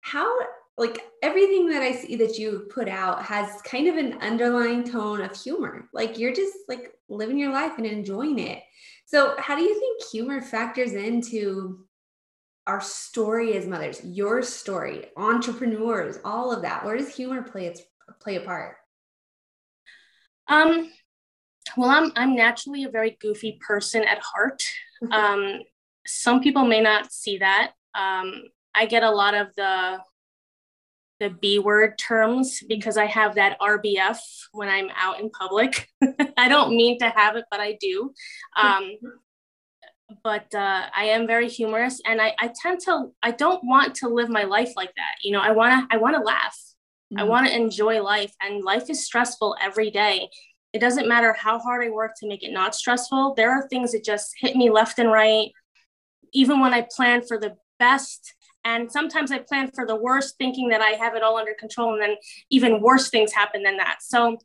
How 0.00 0.32
like 0.78 1.02
everything 1.22 1.68
that 1.68 1.82
i 1.82 1.92
see 1.92 2.16
that 2.16 2.38
you 2.38 2.66
put 2.72 2.88
out 2.88 3.22
has 3.22 3.60
kind 3.62 3.88
of 3.88 3.96
an 3.96 4.14
underlying 4.20 4.84
tone 4.84 5.20
of 5.20 5.36
humor. 5.36 5.88
Like 5.92 6.16
you're 6.16 6.32
just 6.32 6.56
like 6.68 6.92
living 7.08 7.38
your 7.38 7.52
life 7.52 7.72
and 7.76 7.84
enjoying 7.84 8.38
it. 8.38 8.62
So 9.04 9.34
how 9.38 9.56
do 9.56 9.62
you 9.62 9.78
think 9.78 10.02
humor 10.10 10.40
factors 10.40 10.92
into 10.92 11.84
our 12.68 12.80
story 12.80 13.56
as 13.56 13.66
mothers 13.66 14.00
your 14.04 14.42
story 14.42 15.06
entrepreneurs 15.16 16.20
all 16.24 16.52
of 16.52 16.62
that? 16.62 16.84
Where 16.84 16.96
does 16.96 17.14
humor 17.14 17.42
play 17.42 17.66
its 17.66 17.82
play 18.20 18.36
a 18.36 18.40
part 18.40 18.76
um, 20.48 20.90
well, 21.76 21.90
I'm 21.90 22.12
I'm 22.16 22.34
naturally 22.34 22.84
a 22.84 22.90
very 22.90 23.16
goofy 23.20 23.58
person 23.66 24.02
at 24.04 24.18
heart. 24.18 24.62
Um, 25.10 25.60
some 26.06 26.40
people 26.40 26.64
may 26.64 26.80
not 26.80 27.12
see 27.12 27.38
that. 27.38 27.72
Um, 27.94 28.44
I 28.74 28.86
get 28.86 29.02
a 29.02 29.10
lot 29.10 29.34
of 29.34 29.48
the 29.56 29.98
the 31.20 31.30
B 31.30 31.60
word 31.60 31.98
terms 31.98 32.62
because 32.66 32.96
I 32.96 33.06
have 33.06 33.36
that 33.36 33.58
RBF 33.60 34.18
when 34.52 34.68
I'm 34.68 34.88
out 34.96 35.20
in 35.20 35.30
public. 35.30 35.88
I 36.36 36.48
don't 36.48 36.76
mean 36.76 36.98
to 36.98 37.08
have 37.10 37.36
it, 37.36 37.44
but 37.50 37.60
I 37.60 37.78
do. 37.80 38.12
Um, 38.60 38.96
but 40.24 40.52
uh, 40.54 40.86
I 40.94 41.04
am 41.04 41.26
very 41.26 41.48
humorous, 41.48 42.00
and 42.04 42.20
I, 42.20 42.34
I 42.38 42.52
tend 42.60 42.80
to 42.80 43.12
I 43.22 43.30
don't 43.30 43.62
want 43.64 43.94
to 43.96 44.08
live 44.08 44.28
my 44.28 44.44
life 44.44 44.72
like 44.76 44.92
that. 44.96 45.14
You 45.22 45.32
know, 45.32 45.40
I 45.40 45.52
wanna 45.52 45.86
I 45.90 45.96
wanna 45.96 46.22
laugh. 46.22 46.58
Mm-hmm. 47.12 47.20
I 47.20 47.24
want 47.24 47.46
to 47.46 47.54
enjoy 47.54 48.02
life, 48.02 48.32
and 48.40 48.64
life 48.64 48.88
is 48.88 49.04
stressful 49.04 49.56
every 49.60 49.90
day. 49.90 50.28
It 50.72 50.80
doesn't 50.80 51.08
matter 51.08 51.34
how 51.34 51.58
hard 51.58 51.84
I 51.84 51.90
work 51.90 52.12
to 52.20 52.28
make 52.28 52.42
it 52.42 52.52
not 52.52 52.74
stressful. 52.74 53.34
There 53.34 53.50
are 53.50 53.68
things 53.68 53.92
that 53.92 54.04
just 54.04 54.32
hit 54.38 54.56
me 54.56 54.70
left 54.70 54.98
and 54.98 55.12
right. 55.12 55.50
Even 56.32 56.60
when 56.60 56.72
I 56.72 56.86
plan 56.94 57.20
for 57.22 57.38
the 57.38 57.56
best, 57.78 58.34
and 58.64 58.90
sometimes 58.90 59.30
I 59.30 59.40
plan 59.40 59.70
for 59.74 59.86
the 59.86 59.96
worst, 59.96 60.36
thinking 60.38 60.68
that 60.70 60.80
I 60.80 60.90
have 60.90 61.14
it 61.14 61.22
all 61.22 61.36
under 61.36 61.52
control, 61.52 61.92
and 61.92 62.02
then 62.02 62.16
even 62.48 62.80
worse 62.80 63.10
things 63.10 63.32
happen 63.32 63.62
than 63.62 63.76
that. 63.76 63.98
So 64.00 64.38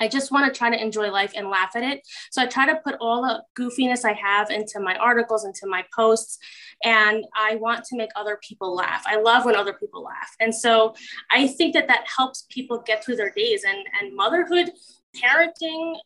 I 0.00 0.08
just 0.08 0.32
want 0.32 0.52
to 0.52 0.58
try 0.58 0.70
to 0.70 0.82
enjoy 0.82 1.10
life 1.10 1.32
and 1.36 1.48
laugh 1.48 1.76
at 1.76 1.82
it. 1.82 2.06
So 2.30 2.42
I 2.42 2.46
try 2.46 2.66
to 2.66 2.76
put 2.76 2.96
all 3.00 3.22
the 3.22 3.42
goofiness 3.58 4.04
I 4.04 4.14
have 4.14 4.50
into 4.50 4.80
my 4.80 4.94
articles, 4.96 5.44
into 5.44 5.66
my 5.66 5.84
posts, 5.94 6.38
and 6.82 7.24
I 7.36 7.56
want 7.56 7.84
to 7.84 7.96
make 7.96 8.10
other 8.16 8.38
people 8.42 8.74
laugh. 8.74 9.04
I 9.06 9.20
love 9.20 9.44
when 9.44 9.56
other 9.56 9.74
people 9.74 10.02
laugh. 10.02 10.34
And 10.40 10.54
so 10.54 10.94
I 11.30 11.46
think 11.46 11.74
that 11.74 11.88
that 11.88 12.06
helps 12.16 12.46
people 12.48 12.82
get 12.84 13.04
through 13.04 13.16
their 13.16 13.30
days 13.30 13.64
and 13.64 13.78
and 14.00 14.16
motherhood, 14.16 14.70
parenting, 15.16 15.96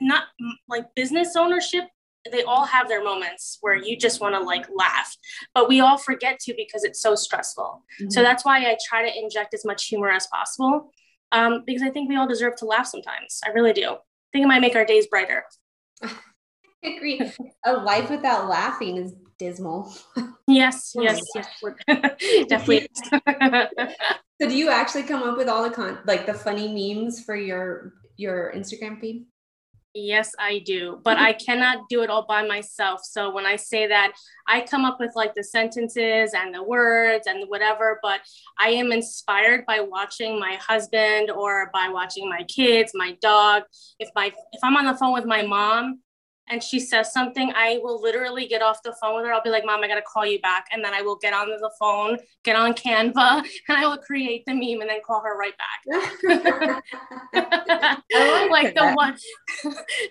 not 0.00 0.24
like 0.68 0.94
business 0.94 1.36
ownership 1.36 1.84
they 2.30 2.44
all 2.44 2.64
have 2.64 2.88
their 2.88 3.02
moments 3.02 3.58
where 3.62 3.74
you 3.76 3.96
just 3.96 4.20
want 4.20 4.34
to 4.34 4.40
like 4.40 4.66
laugh 4.76 5.16
but 5.54 5.68
we 5.68 5.80
all 5.80 5.98
forget 5.98 6.38
to 6.38 6.54
because 6.56 6.84
it's 6.84 7.02
so 7.02 7.14
stressful 7.14 7.82
mm-hmm. 8.00 8.10
so 8.10 8.22
that's 8.22 8.44
why 8.44 8.58
i 8.58 8.76
try 8.88 9.08
to 9.08 9.18
inject 9.18 9.52
as 9.54 9.64
much 9.64 9.86
humor 9.86 10.08
as 10.08 10.26
possible 10.28 10.92
um, 11.32 11.64
because 11.66 11.82
I 11.82 11.90
think 11.90 12.08
we 12.08 12.16
all 12.16 12.28
deserve 12.28 12.56
to 12.56 12.66
laugh 12.66 12.86
sometimes. 12.86 13.40
I 13.44 13.50
really 13.50 13.72
do. 13.72 13.90
I 13.90 14.28
think 14.32 14.44
it 14.44 14.48
might 14.48 14.60
make 14.60 14.76
our 14.76 14.84
days 14.84 15.06
brighter. 15.06 15.44
I 16.04 16.88
agree. 16.96 17.20
A 17.64 17.72
life 17.74 18.10
without 18.10 18.48
laughing 18.48 18.96
is 18.96 19.14
dismal. 19.38 19.92
Yes, 20.46 20.92
yes, 20.98 21.20
yes. 21.34 21.48
Definitely. 22.48 22.88
so 24.40 24.48
do 24.48 24.56
you 24.56 24.68
actually 24.68 25.04
come 25.04 25.22
up 25.22 25.36
with 25.36 25.48
all 25.48 25.62
the 25.62 25.70
con 25.70 25.98
like 26.06 26.26
the 26.26 26.34
funny 26.34 26.68
memes 26.68 27.24
for 27.24 27.36
your 27.36 27.94
your 28.16 28.52
Instagram 28.54 29.00
feed? 29.00 29.26
Yes, 29.94 30.32
I 30.38 30.60
do, 30.60 31.00
but 31.04 31.18
I 31.18 31.34
cannot 31.34 31.80
do 31.90 32.02
it 32.02 32.08
all 32.08 32.24
by 32.26 32.46
myself. 32.46 33.02
So 33.04 33.30
when 33.30 33.44
I 33.44 33.56
say 33.56 33.86
that, 33.88 34.12
I 34.48 34.62
come 34.62 34.86
up 34.86 34.98
with 34.98 35.12
like 35.14 35.34
the 35.34 35.44
sentences 35.44 36.32
and 36.34 36.54
the 36.54 36.62
words 36.62 37.26
and 37.26 37.46
whatever, 37.48 38.00
but 38.02 38.20
I 38.58 38.70
am 38.70 38.90
inspired 38.90 39.66
by 39.66 39.80
watching 39.80 40.40
my 40.40 40.54
husband 40.66 41.30
or 41.30 41.68
by 41.74 41.90
watching 41.90 42.26
my 42.26 42.42
kids, 42.44 42.92
my 42.94 43.18
dog. 43.20 43.64
If 43.98 44.08
my 44.14 44.32
if 44.52 44.60
I'm 44.62 44.76
on 44.76 44.86
the 44.86 44.96
phone 44.96 45.12
with 45.12 45.26
my 45.26 45.42
mom 45.42 46.00
and 46.52 46.62
she 46.62 46.78
says 46.78 47.12
something, 47.14 47.50
I 47.56 47.80
will 47.82 48.00
literally 48.00 48.46
get 48.46 48.60
off 48.60 48.82
the 48.82 48.94
phone 49.00 49.16
with 49.16 49.24
her. 49.24 49.32
I'll 49.32 49.42
be 49.42 49.48
like, 49.48 49.64
Mom, 49.64 49.82
I 49.82 49.88
got 49.88 49.94
to 49.94 50.02
call 50.02 50.26
you 50.26 50.38
back. 50.40 50.66
And 50.70 50.84
then 50.84 50.92
I 50.92 51.00
will 51.00 51.16
get 51.16 51.32
on 51.32 51.48
the 51.48 51.70
phone, 51.80 52.18
get 52.44 52.56
on 52.56 52.74
Canva, 52.74 53.42
and 53.68 53.78
I 53.78 53.86
will 53.86 53.96
create 53.96 54.44
the 54.46 54.52
meme 54.52 54.82
and 54.82 54.90
then 54.90 55.00
call 55.04 55.22
her 55.22 55.38
right 55.38 55.54
back. 55.56 56.82
like, 58.12 58.50
like 58.50 58.74
the 58.74 58.92
one, 58.92 59.16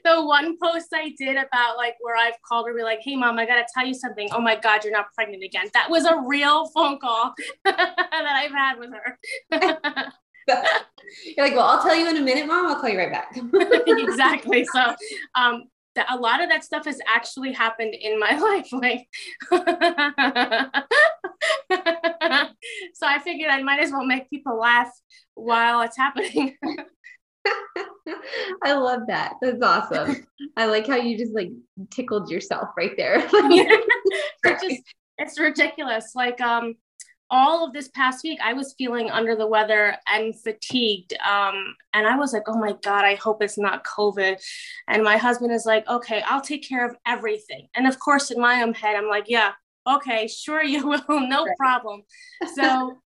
the 0.04 0.25
one 0.25 0.58
post 0.62 0.88
I 0.93 1.13
did 1.15 1.38
about 1.38 1.77
like 1.77 1.93
where 2.01 2.15
I've 2.15 2.41
called 2.47 2.67
her, 2.67 2.73
be 2.73 2.82
like, 2.82 3.01
Hey, 3.04 3.15
Mom, 3.15 3.38
I 3.38 3.45
got 3.45 3.58
to 3.58 3.65
tell 3.71 3.86
you 3.86 3.93
something. 3.93 4.27
Oh 4.32 4.41
my 4.41 4.56
God, 4.56 4.84
you're 4.84 4.93
not 4.93 5.13
pregnant 5.13 5.43
again. 5.43 5.67
That 5.75 5.91
was 5.91 6.06
a 6.06 6.19
real 6.25 6.69
phone 6.69 6.97
call 6.99 7.36
that 7.65 7.95
I've 8.12 8.51
had 8.51 8.80
with 8.80 8.89
her. 8.93 10.12
You're 11.38 11.45
like, 11.45 11.56
well, 11.56 11.67
I'll 11.67 11.84
tell 11.84 11.95
you 11.95 12.10
in 12.10 12.17
a 12.17 12.21
minute, 12.21 12.47
mom. 12.47 12.67
I'll 12.67 12.82
call 12.82 12.89
you 12.89 12.97
right 12.97 13.12
back. 13.12 13.38
exactly. 13.88 14.65
So, 14.65 14.95
um, 15.36 15.65
that 15.95 16.08
a 16.10 16.17
lot 16.17 16.41
of 16.41 16.49
that 16.49 16.63
stuff 16.63 16.86
has 16.86 16.99
actually 17.08 17.51
happened 17.51 17.93
in 17.93 18.19
my 18.19 18.38
life 18.38 18.71
like 18.71 19.08
so 22.93 23.08
i 23.08 23.19
figured 23.19 23.51
i 23.51 23.62
might 23.62 23.82
as 23.82 23.91
well 23.91 24.06
make 24.06 24.30
people 24.30 24.58
laugh 24.60 24.91
while 25.36 25.82
it's 25.82 25.97
happening. 25.97 26.56
I 28.63 28.73
love 28.73 29.01
that. 29.08 29.34
That's 29.41 29.62
awesome. 29.62 30.27
I 30.58 30.67
like 30.67 30.88
how 30.88 30.97
you 30.97 31.17
just 31.17 31.34
like 31.34 31.49
tickled 31.89 32.30
yourself 32.30 32.69
right 32.77 32.91
there. 32.97 33.15
It's 34.43 34.63
just 34.63 34.82
it's 35.17 35.39
ridiculous. 35.39 36.13
Like 36.15 36.39
um 36.41 36.75
all 37.32 37.65
of 37.65 37.74
this 37.74 37.88
past 37.88 38.24
week, 38.24 38.39
I 38.44 38.54
was 38.54 38.76
feeling 38.78 39.10
under 39.10 39.36
the 39.36 39.48
weather 39.48 39.96
and 40.06 40.38
fatigued. 40.38 41.13
Um, 41.26 41.76
and 41.94 42.06
I 42.06 42.17
was 42.17 42.34
like, 42.34 42.44
oh 42.48 42.58
my 42.58 42.76
God, 42.84 43.06
I 43.06 43.15
hope 43.15 43.41
it's 43.41 43.58
not 43.58 43.86
COVID. 43.86 44.38
And 44.89 45.04
my 45.04 45.15
husband 45.15 45.54
is 45.54 45.65
like, 45.65 45.88
okay, 45.88 46.22
I'll 46.28 46.41
take 46.41 46.67
care 46.67 46.88
of 46.88 46.96
everything. 47.08 47.70
And 47.74 47.88
of 47.88 47.98
course, 48.00 48.32
in 48.32 48.39
my 48.39 48.62
own 48.62 48.74
head, 48.74 48.98
I'm 48.98 49.08
like, 49.08 49.26
yeah, 49.28 49.54
okay, 49.88 50.28
sure 50.28 50.62
you 50.62 50.86
will, 51.08 51.28
no 51.28 51.48
problem. 51.58 52.04
So 52.54 53.00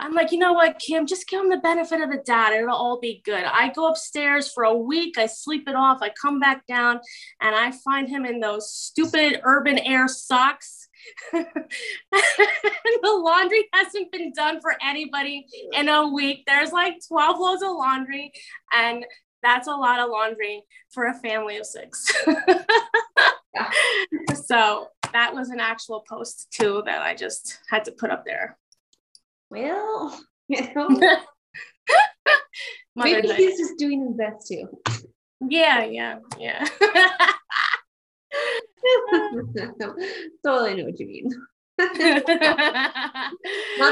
I'm 0.00 0.14
like, 0.14 0.32
you 0.32 0.38
know 0.38 0.52
what, 0.52 0.80
Kim, 0.80 1.06
just 1.06 1.28
give 1.28 1.40
him 1.40 1.50
the 1.50 1.58
benefit 1.58 2.00
of 2.00 2.10
the 2.10 2.22
doubt. 2.24 2.52
It'll 2.52 2.74
all 2.74 2.98
be 2.98 3.22
good. 3.24 3.44
I 3.44 3.70
go 3.70 3.88
upstairs 3.88 4.50
for 4.52 4.64
a 4.64 4.76
week, 4.76 5.16
I 5.16 5.26
sleep 5.26 5.68
it 5.68 5.76
off, 5.76 5.98
I 6.02 6.10
come 6.10 6.40
back 6.40 6.66
down, 6.66 7.00
and 7.40 7.54
I 7.54 7.72
find 7.84 8.08
him 8.08 8.24
in 8.24 8.40
those 8.40 8.72
stupid 8.72 9.40
urban 9.44 9.78
air 9.78 10.08
socks 10.08 10.83
the 11.32 11.68
laundry 13.04 13.66
hasn't 13.72 14.12
been 14.12 14.32
done 14.32 14.60
for 14.60 14.74
anybody 14.82 15.46
in 15.72 15.88
a 15.88 16.08
week. 16.08 16.42
There's 16.46 16.72
like 16.72 16.96
12 17.06 17.38
loads 17.38 17.62
of 17.62 17.70
laundry, 17.70 18.32
and 18.72 19.06
that's 19.42 19.68
a 19.68 19.72
lot 19.72 20.00
of 20.00 20.10
laundry 20.10 20.64
for 20.90 21.06
a 21.06 21.14
family 21.14 21.58
of 21.58 21.66
six. 21.66 22.06
so 24.46 24.88
that 25.12 25.34
was 25.34 25.50
an 25.50 25.60
actual 25.60 26.02
post 26.08 26.48
too 26.50 26.82
that 26.86 27.02
I 27.02 27.14
just 27.14 27.58
had 27.68 27.84
to 27.84 27.92
put 27.92 28.10
up 28.10 28.24
there. 28.24 28.56
Well, 29.50 30.18
you 30.48 30.66
know, 30.74 30.88
maybe 32.96 33.30
he's 33.32 33.58
just 33.58 33.76
doing 33.78 34.06
his 34.06 34.16
best 34.16 34.48
too. 34.48 34.66
Yeah, 35.48 35.84
yeah, 35.84 36.18
yeah. 36.38 36.66
totally 40.44 40.74
know 40.74 40.84
what 40.84 41.00
you 41.00 41.06
mean. 41.06 41.30
Not 41.78 41.96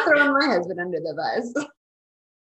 throwing 0.04 0.32
my 0.32 0.46
husband 0.46 0.80
under 0.80 0.98
the 0.98 1.14
bus. 1.16 1.66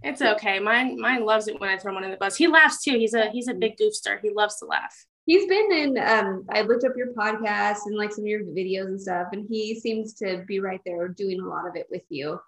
It's 0.04 0.22
okay. 0.22 0.60
Mine 0.60 1.00
mine 1.00 1.26
loves 1.26 1.48
it 1.48 1.60
when 1.60 1.70
I 1.70 1.78
throw 1.78 1.92
him 1.92 1.98
under 1.98 2.12
the 2.12 2.18
bus. 2.18 2.36
He 2.36 2.48
laughs 2.48 2.84
too. 2.84 2.98
He's 2.98 3.14
a 3.14 3.30
he's 3.32 3.48
a 3.48 3.54
big 3.54 3.78
goofster. 3.78 4.20
He 4.22 4.32
loves 4.32 4.60
to 4.60 4.66
laugh. 4.66 4.96
He's 5.26 5.48
been 5.48 5.72
in 5.72 5.98
um 5.98 6.46
I 6.52 6.62
looked 6.62 6.86
up 6.86 6.94
your 6.96 7.14
podcast 7.14 7.80
and 7.86 7.98
like 7.98 8.12
some 8.12 8.24
of 8.24 8.28
your 8.28 8.44
videos 8.44 8.88
and 8.88 9.02
stuff, 9.02 9.28
and 9.32 9.46
he 9.50 9.80
seems 9.80 10.14
to 10.16 10.44
be 10.48 10.60
right 10.60 10.82
there 10.86 11.08
doing 11.08 11.40
a 11.40 11.48
lot 11.48 11.68
of 11.68 11.76
it 11.76 11.88
with 11.90 12.04
you. 12.10 12.40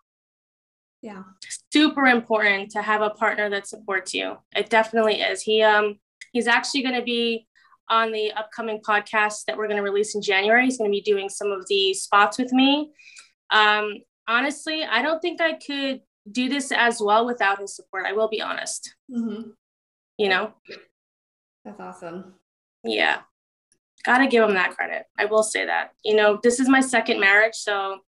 Yeah. 1.02 1.24
Super 1.72 2.06
important 2.06 2.72
to 2.72 2.82
have 2.82 3.02
a 3.02 3.10
partner 3.10 3.50
that 3.50 3.68
supports 3.68 4.14
you. 4.14 4.38
It 4.56 4.70
definitely 4.70 5.22
is. 5.22 5.42
He 5.42 5.64
um 5.64 6.00
he's 6.34 6.48
actually 6.48 6.84
gonna 6.84 7.04
be 7.04 7.48
on 7.90 8.12
the 8.12 8.32
upcoming 8.34 8.82
podcast 8.82 9.46
that 9.46 9.58
we're 9.58 9.68
going 9.68 9.78
to 9.78 9.84
release 9.84 10.16
in 10.16 10.22
January. 10.22 10.66
He's 10.66 10.78
going 10.78 10.90
to 10.90 10.96
be 10.96 11.02
doing 11.02 11.30
some 11.30 11.52
of 11.52 11.66
the 11.68 11.94
spots 11.94 12.38
with 12.38 12.52
me. 12.52 12.92
Um, 13.52 13.98
honestly, 14.28 14.84
I 14.84 15.02
don't 15.02 15.20
think 15.20 15.42
I 15.42 15.54
could 15.54 16.02
do 16.32 16.50
this 16.50 16.72
as 16.72 17.02
well 17.02 17.26
without 17.26 17.60
his 17.60 17.76
support. 17.76 18.06
I 18.06 18.14
will 18.14 18.30
be 18.30 18.42
honest. 18.42 18.96
Mm-hmm. 19.12 19.50
You 20.18 20.30
know? 20.30 20.54
That's 21.66 21.80
awesome. 21.80 22.36
Yeah. 22.84 23.22
Gotta 24.06 24.28
give 24.28 24.48
him 24.48 24.54
that 24.54 24.76
credit. 24.76 25.06
I 25.18 25.26
will 25.26 25.44
say 25.44 25.66
that. 25.66 25.92
You 26.04 26.16
know, 26.16 26.40
this 26.42 26.60
is 26.60 26.70
my 26.70 26.82
second 26.82 27.20
marriage. 27.20 27.56
So 27.56 28.00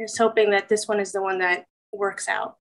just 0.00 0.18
hoping 0.18 0.50
that 0.50 0.68
this 0.68 0.86
one 0.86 1.00
is 1.00 1.12
the 1.12 1.22
one 1.22 1.38
that 1.38 1.64
works 1.92 2.28
out. 2.28 2.56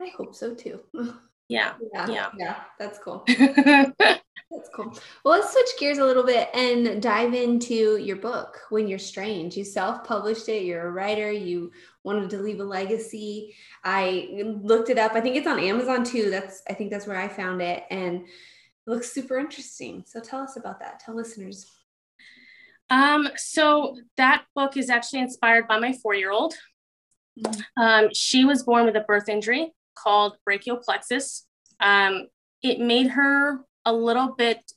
I 0.00 0.10
hope 0.16 0.34
so 0.34 0.54
too. 0.54 0.80
Yeah. 1.48 1.74
Yeah. 1.92 2.08
Yeah. 2.08 2.30
yeah 2.38 2.56
that's 2.78 2.98
cool. 2.98 3.24
that's 3.28 4.68
cool. 4.74 4.96
Well, 5.24 5.38
let's 5.38 5.52
switch 5.52 5.68
gears 5.78 5.98
a 5.98 6.04
little 6.04 6.24
bit 6.24 6.48
and 6.54 7.02
dive 7.02 7.34
into 7.34 7.96
your 7.96 8.16
book, 8.16 8.60
When 8.70 8.88
You're 8.88 8.98
Strange. 8.98 9.56
You 9.56 9.64
self 9.64 10.04
published 10.04 10.48
it. 10.48 10.64
You're 10.64 10.86
a 10.86 10.90
writer. 10.90 11.30
You 11.30 11.72
wanted 12.02 12.30
to 12.30 12.38
leave 12.38 12.60
a 12.60 12.64
legacy. 12.64 13.54
I 13.82 14.28
looked 14.62 14.90
it 14.90 14.98
up. 14.98 15.12
I 15.14 15.20
think 15.20 15.36
it's 15.36 15.46
on 15.46 15.60
Amazon 15.60 16.04
too. 16.04 16.30
That's, 16.30 16.62
I 16.68 16.74
think 16.74 16.90
that's 16.90 17.06
where 17.06 17.18
I 17.18 17.28
found 17.28 17.60
it. 17.60 17.84
And 17.90 18.22
it 18.22 18.90
looks 18.90 19.12
super 19.12 19.38
interesting. 19.38 20.04
So 20.06 20.20
tell 20.20 20.40
us 20.40 20.56
about 20.56 20.80
that. 20.80 21.00
Tell 21.00 21.16
listeners. 21.16 21.70
Um, 22.90 23.28
so 23.36 23.96
that 24.16 24.44
book 24.54 24.76
is 24.76 24.90
actually 24.90 25.20
inspired 25.20 25.66
by 25.66 25.78
my 25.78 25.92
four 25.92 26.14
year 26.14 26.30
old. 26.30 26.54
Mm-hmm. 27.38 27.82
Um, 27.82 28.08
she 28.12 28.44
was 28.44 28.62
born 28.62 28.84
with 28.84 28.96
a 28.96 29.00
birth 29.00 29.28
injury 29.28 29.72
called 29.94 30.36
brachial 30.44 30.76
plexus. 30.76 31.46
Um, 31.80 32.28
it 32.62 32.80
made 32.80 33.08
her 33.08 33.60
a 33.84 33.92
little 33.92 34.34
bit, 34.36 34.72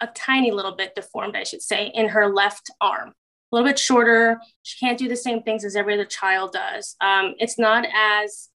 a 0.00 0.06
tiny 0.08 0.50
little 0.50 0.76
bit 0.76 0.94
deformed, 0.94 1.36
I 1.36 1.44
should 1.44 1.62
say, 1.62 1.90
in 1.94 2.08
her 2.08 2.32
left 2.32 2.70
arm, 2.80 3.08
A 3.08 3.56
little 3.56 3.68
bit 3.68 3.78
shorter. 3.78 4.40
She 4.62 4.84
can't 4.84 4.98
do 4.98 5.08
the 5.08 5.16
same 5.16 5.42
things 5.42 5.64
as 5.64 5.76
every 5.76 5.94
other 5.94 6.04
child 6.04 6.52
does. 6.52 6.96
Um, 7.00 7.34
it's 7.38 7.58
not 7.58 7.86
as 7.94 8.50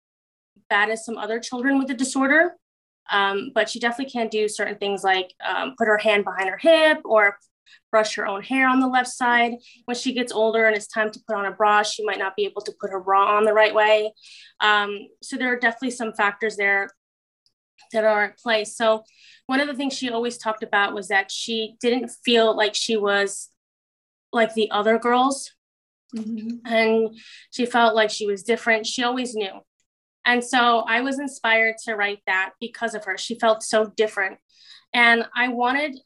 bad 0.68 0.90
as 0.90 1.04
some 1.04 1.18
other 1.18 1.38
children 1.38 1.78
with 1.78 1.88
the 1.88 1.94
disorder, 1.94 2.56
um, 3.10 3.52
but 3.54 3.68
she 3.68 3.78
definitely 3.78 4.10
can't 4.10 4.30
do 4.30 4.48
certain 4.48 4.76
things 4.76 5.04
like 5.04 5.32
um, 5.46 5.74
put 5.78 5.86
her 5.86 5.98
hand 5.98 6.24
behind 6.24 6.48
her 6.48 6.58
hip 6.58 7.00
or 7.04 7.38
brush 7.96 8.14
her 8.16 8.26
own 8.26 8.42
hair 8.42 8.68
on 8.68 8.78
the 8.78 8.86
left 8.86 9.08
side. 9.08 9.54
When 9.86 9.96
she 9.96 10.12
gets 10.12 10.30
older 10.30 10.66
and 10.66 10.76
it's 10.76 10.86
time 10.86 11.10
to 11.12 11.20
put 11.26 11.34
on 11.34 11.46
a 11.46 11.50
bra, 11.50 11.82
she 11.82 12.04
might 12.04 12.18
not 12.18 12.36
be 12.36 12.44
able 12.44 12.60
to 12.60 12.74
put 12.78 12.90
her 12.90 13.00
bra 13.00 13.38
on 13.38 13.44
the 13.44 13.54
right 13.54 13.74
way. 13.74 14.12
Um, 14.60 15.08
so 15.22 15.38
there 15.38 15.50
are 15.50 15.58
definitely 15.58 15.92
some 15.92 16.12
factors 16.12 16.58
there 16.58 16.90
that 17.94 18.04
are 18.04 18.24
at 18.24 18.38
play. 18.38 18.66
So 18.66 19.02
one 19.46 19.60
of 19.60 19.66
the 19.66 19.72
things 19.72 19.94
she 19.94 20.10
always 20.10 20.36
talked 20.36 20.62
about 20.62 20.92
was 20.92 21.08
that 21.08 21.30
she 21.30 21.76
didn't 21.80 22.10
feel 22.22 22.54
like 22.54 22.74
she 22.74 22.98
was 22.98 23.48
like 24.30 24.52
the 24.52 24.70
other 24.70 24.98
girls. 24.98 25.52
Mm-hmm. 26.14 26.66
And 26.66 27.18
she 27.50 27.64
felt 27.64 27.94
like 27.94 28.10
she 28.10 28.26
was 28.26 28.42
different. 28.42 28.86
She 28.86 29.04
always 29.04 29.34
knew. 29.34 29.62
And 30.26 30.44
so 30.44 30.80
I 30.80 31.00
was 31.00 31.18
inspired 31.18 31.76
to 31.86 31.94
write 31.94 32.20
that 32.26 32.50
because 32.60 32.94
of 32.94 33.06
her. 33.06 33.16
She 33.16 33.38
felt 33.38 33.62
so 33.62 33.86
different. 33.96 34.36
And 34.92 35.24
I 35.34 35.48
wanted 35.48 35.96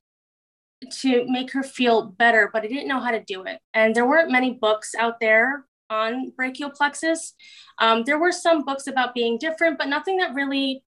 to 0.89 1.25
make 1.29 1.53
her 1.53 1.63
feel 1.63 2.03
better, 2.03 2.51
but 2.53 2.63
I 2.63 2.67
didn't 2.67 2.89
know 2.89 3.01
how 3.01 3.11
to 3.11 3.23
do 3.23 3.45
it. 3.45 3.61
And 3.75 3.95
there 3.95 4.07
weren't 4.07 4.31
many 4.31 4.53
books 4.53 4.95
out 4.99 5.21
there 5.21 5.67
on 5.91 6.31
brachial 6.31 6.71
plexus. 6.71 7.35
Um, 7.79 8.05
there 8.05 8.19
were 8.19 8.33
some 8.33 8.65
books 8.65 8.87
about 8.87 9.15
being 9.15 9.39
different, 9.39 9.79
but 9.79 9.89
nothing 9.89 10.19
that 10.19 10.35
really 10.35 10.83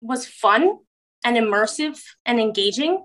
was 0.00 0.26
fun 0.26 0.78
and 1.24 1.36
immersive 1.36 2.00
and 2.24 2.40
engaging. 2.40 3.04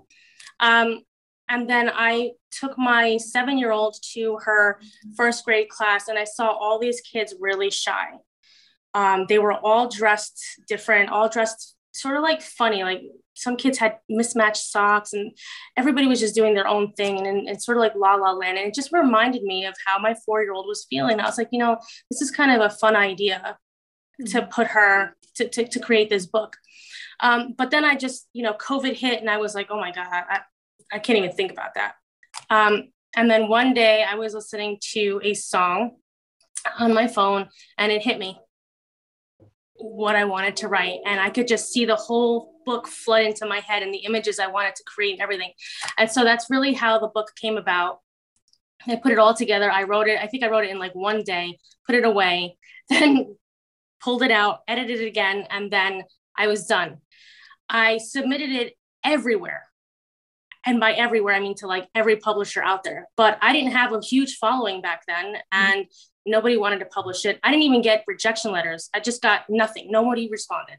Um, 0.60 1.02
and 1.48 1.68
then 1.68 1.90
I 1.92 2.32
took 2.50 2.78
my 2.78 3.18
seven 3.18 3.58
year 3.58 3.70
old 3.70 3.96
to 4.14 4.38
her 4.44 4.80
first 5.16 5.44
grade 5.44 5.68
class, 5.68 6.08
and 6.08 6.18
I 6.18 6.24
saw 6.24 6.48
all 6.48 6.78
these 6.78 7.00
kids 7.00 7.34
really 7.38 7.70
shy. 7.70 8.12
Um, 8.94 9.26
they 9.28 9.38
were 9.38 9.52
all 9.52 9.88
dressed 9.88 10.42
different, 10.68 11.10
all 11.10 11.28
dressed 11.28 11.76
sort 11.92 12.16
of 12.16 12.22
like 12.22 12.40
funny. 12.40 12.82
Like 12.82 13.02
some 13.34 13.56
kids 13.56 13.78
had 13.78 13.98
mismatched 14.08 14.64
socks, 14.64 15.12
and 15.12 15.32
everybody 15.76 16.06
was 16.06 16.20
just 16.20 16.34
doing 16.34 16.54
their 16.54 16.68
own 16.68 16.92
thing, 16.92 17.26
and, 17.26 17.48
and 17.48 17.62
sort 17.62 17.76
of 17.76 17.82
like 17.82 17.94
la 17.94 18.14
la 18.14 18.32
land. 18.32 18.58
And 18.58 18.68
it 18.68 18.74
just 18.74 18.92
reminded 18.92 19.42
me 19.42 19.66
of 19.66 19.74
how 19.84 19.98
my 19.98 20.14
four 20.24 20.42
year 20.42 20.52
old 20.52 20.66
was 20.66 20.86
feeling. 20.88 21.20
I 21.20 21.26
was 21.26 21.38
like, 21.38 21.48
you 21.52 21.58
know, 21.58 21.76
this 22.10 22.22
is 22.22 22.30
kind 22.30 22.50
of 22.50 22.60
a 22.60 22.74
fun 22.74 22.96
idea 22.96 23.58
to 24.26 24.40
mm-hmm. 24.40 24.50
put 24.50 24.68
her 24.68 25.16
to, 25.36 25.48
to, 25.48 25.66
to 25.66 25.80
create 25.80 26.08
this 26.08 26.26
book. 26.26 26.56
Um, 27.20 27.54
but 27.56 27.70
then 27.70 27.84
I 27.84 27.96
just, 27.96 28.28
you 28.32 28.42
know, 28.42 28.54
COVID 28.54 28.94
hit 28.94 29.20
and 29.20 29.30
I 29.30 29.38
was 29.38 29.54
like, 29.54 29.68
oh 29.70 29.78
my 29.78 29.92
God, 29.92 30.06
I, 30.10 30.40
I 30.92 30.98
can't 30.98 31.18
even 31.18 31.32
think 31.32 31.52
about 31.52 31.74
that. 31.74 31.94
Um, 32.50 32.92
and 33.16 33.30
then 33.30 33.48
one 33.48 33.74
day 33.74 34.04
I 34.08 34.16
was 34.16 34.34
listening 34.34 34.78
to 34.92 35.20
a 35.22 35.34
song 35.34 35.96
on 36.78 36.94
my 36.94 37.06
phone 37.06 37.48
and 37.78 37.92
it 37.92 38.02
hit 38.02 38.18
me 38.18 38.38
what 39.74 40.16
I 40.16 40.24
wanted 40.24 40.56
to 40.56 40.68
write. 40.68 41.00
And 41.06 41.20
I 41.20 41.30
could 41.30 41.48
just 41.48 41.72
see 41.72 41.84
the 41.84 41.96
whole 41.96 42.53
book 42.64 42.86
flood 42.86 43.24
into 43.24 43.46
my 43.46 43.60
head 43.60 43.82
and 43.82 43.92
the 43.92 43.98
images 43.98 44.38
I 44.38 44.46
wanted 44.46 44.74
to 44.76 44.84
create 44.84 45.12
and 45.12 45.22
everything. 45.22 45.52
And 45.98 46.10
so 46.10 46.24
that's 46.24 46.50
really 46.50 46.72
how 46.72 46.98
the 46.98 47.08
book 47.08 47.32
came 47.40 47.56
about. 47.56 48.00
I 48.86 48.96
put 48.96 49.12
it 49.12 49.18
all 49.18 49.34
together. 49.34 49.70
I 49.70 49.84
wrote 49.84 50.08
it, 50.08 50.18
I 50.20 50.26
think 50.26 50.42
I 50.42 50.48
wrote 50.48 50.64
it 50.64 50.70
in 50.70 50.78
like 50.78 50.94
one 50.94 51.22
day, 51.22 51.58
put 51.86 51.94
it 51.94 52.04
away, 52.04 52.56
then 52.90 53.36
pulled 54.02 54.22
it 54.22 54.30
out, 54.30 54.60
edited 54.68 55.00
it 55.00 55.06
again, 55.06 55.46
and 55.50 55.70
then 55.70 56.02
I 56.36 56.46
was 56.46 56.66
done. 56.66 56.98
I 57.68 57.98
submitted 57.98 58.50
it 58.50 58.74
everywhere. 59.02 59.62
And 60.66 60.80
by 60.80 60.92
everywhere, 60.92 61.34
I 61.34 61.40
mean 61.40 61.54
to 61.56 61.66
like 61.66 61.88
every 61.94 62.16
publisher 62.16 62.62
out 62.62 62.84
there. 62.84 63.08
But 63.16 63.38
I 63.40 63.52
didn't 63.52 63.72
have 63.72 63.92
a 63.92 64.00
huge 64.00 64.36
following 64.36 64.80
back 64.82 65.02
then, 65.06 65.34
mm-hmm. 65.34 65.40
and. 65.52 65.86
Nobody 66.26 66.56
wanted 66.56 66.78
to 66.80 66.86
publish 66.86 67.24
it. 67.24 67.38
I 67.42 67.50
didn't 67.50 67.64
even 67.64 67.82
get 67.82 68.04
rejection 68.06 68.52
letters. 68.52 68.88
I 68.94 69.00
just 69.00 69.22
got 69.22 69.42
nothing. 69.48 69.90
Nobody 69.90 70.28
responded. 70.30 70.78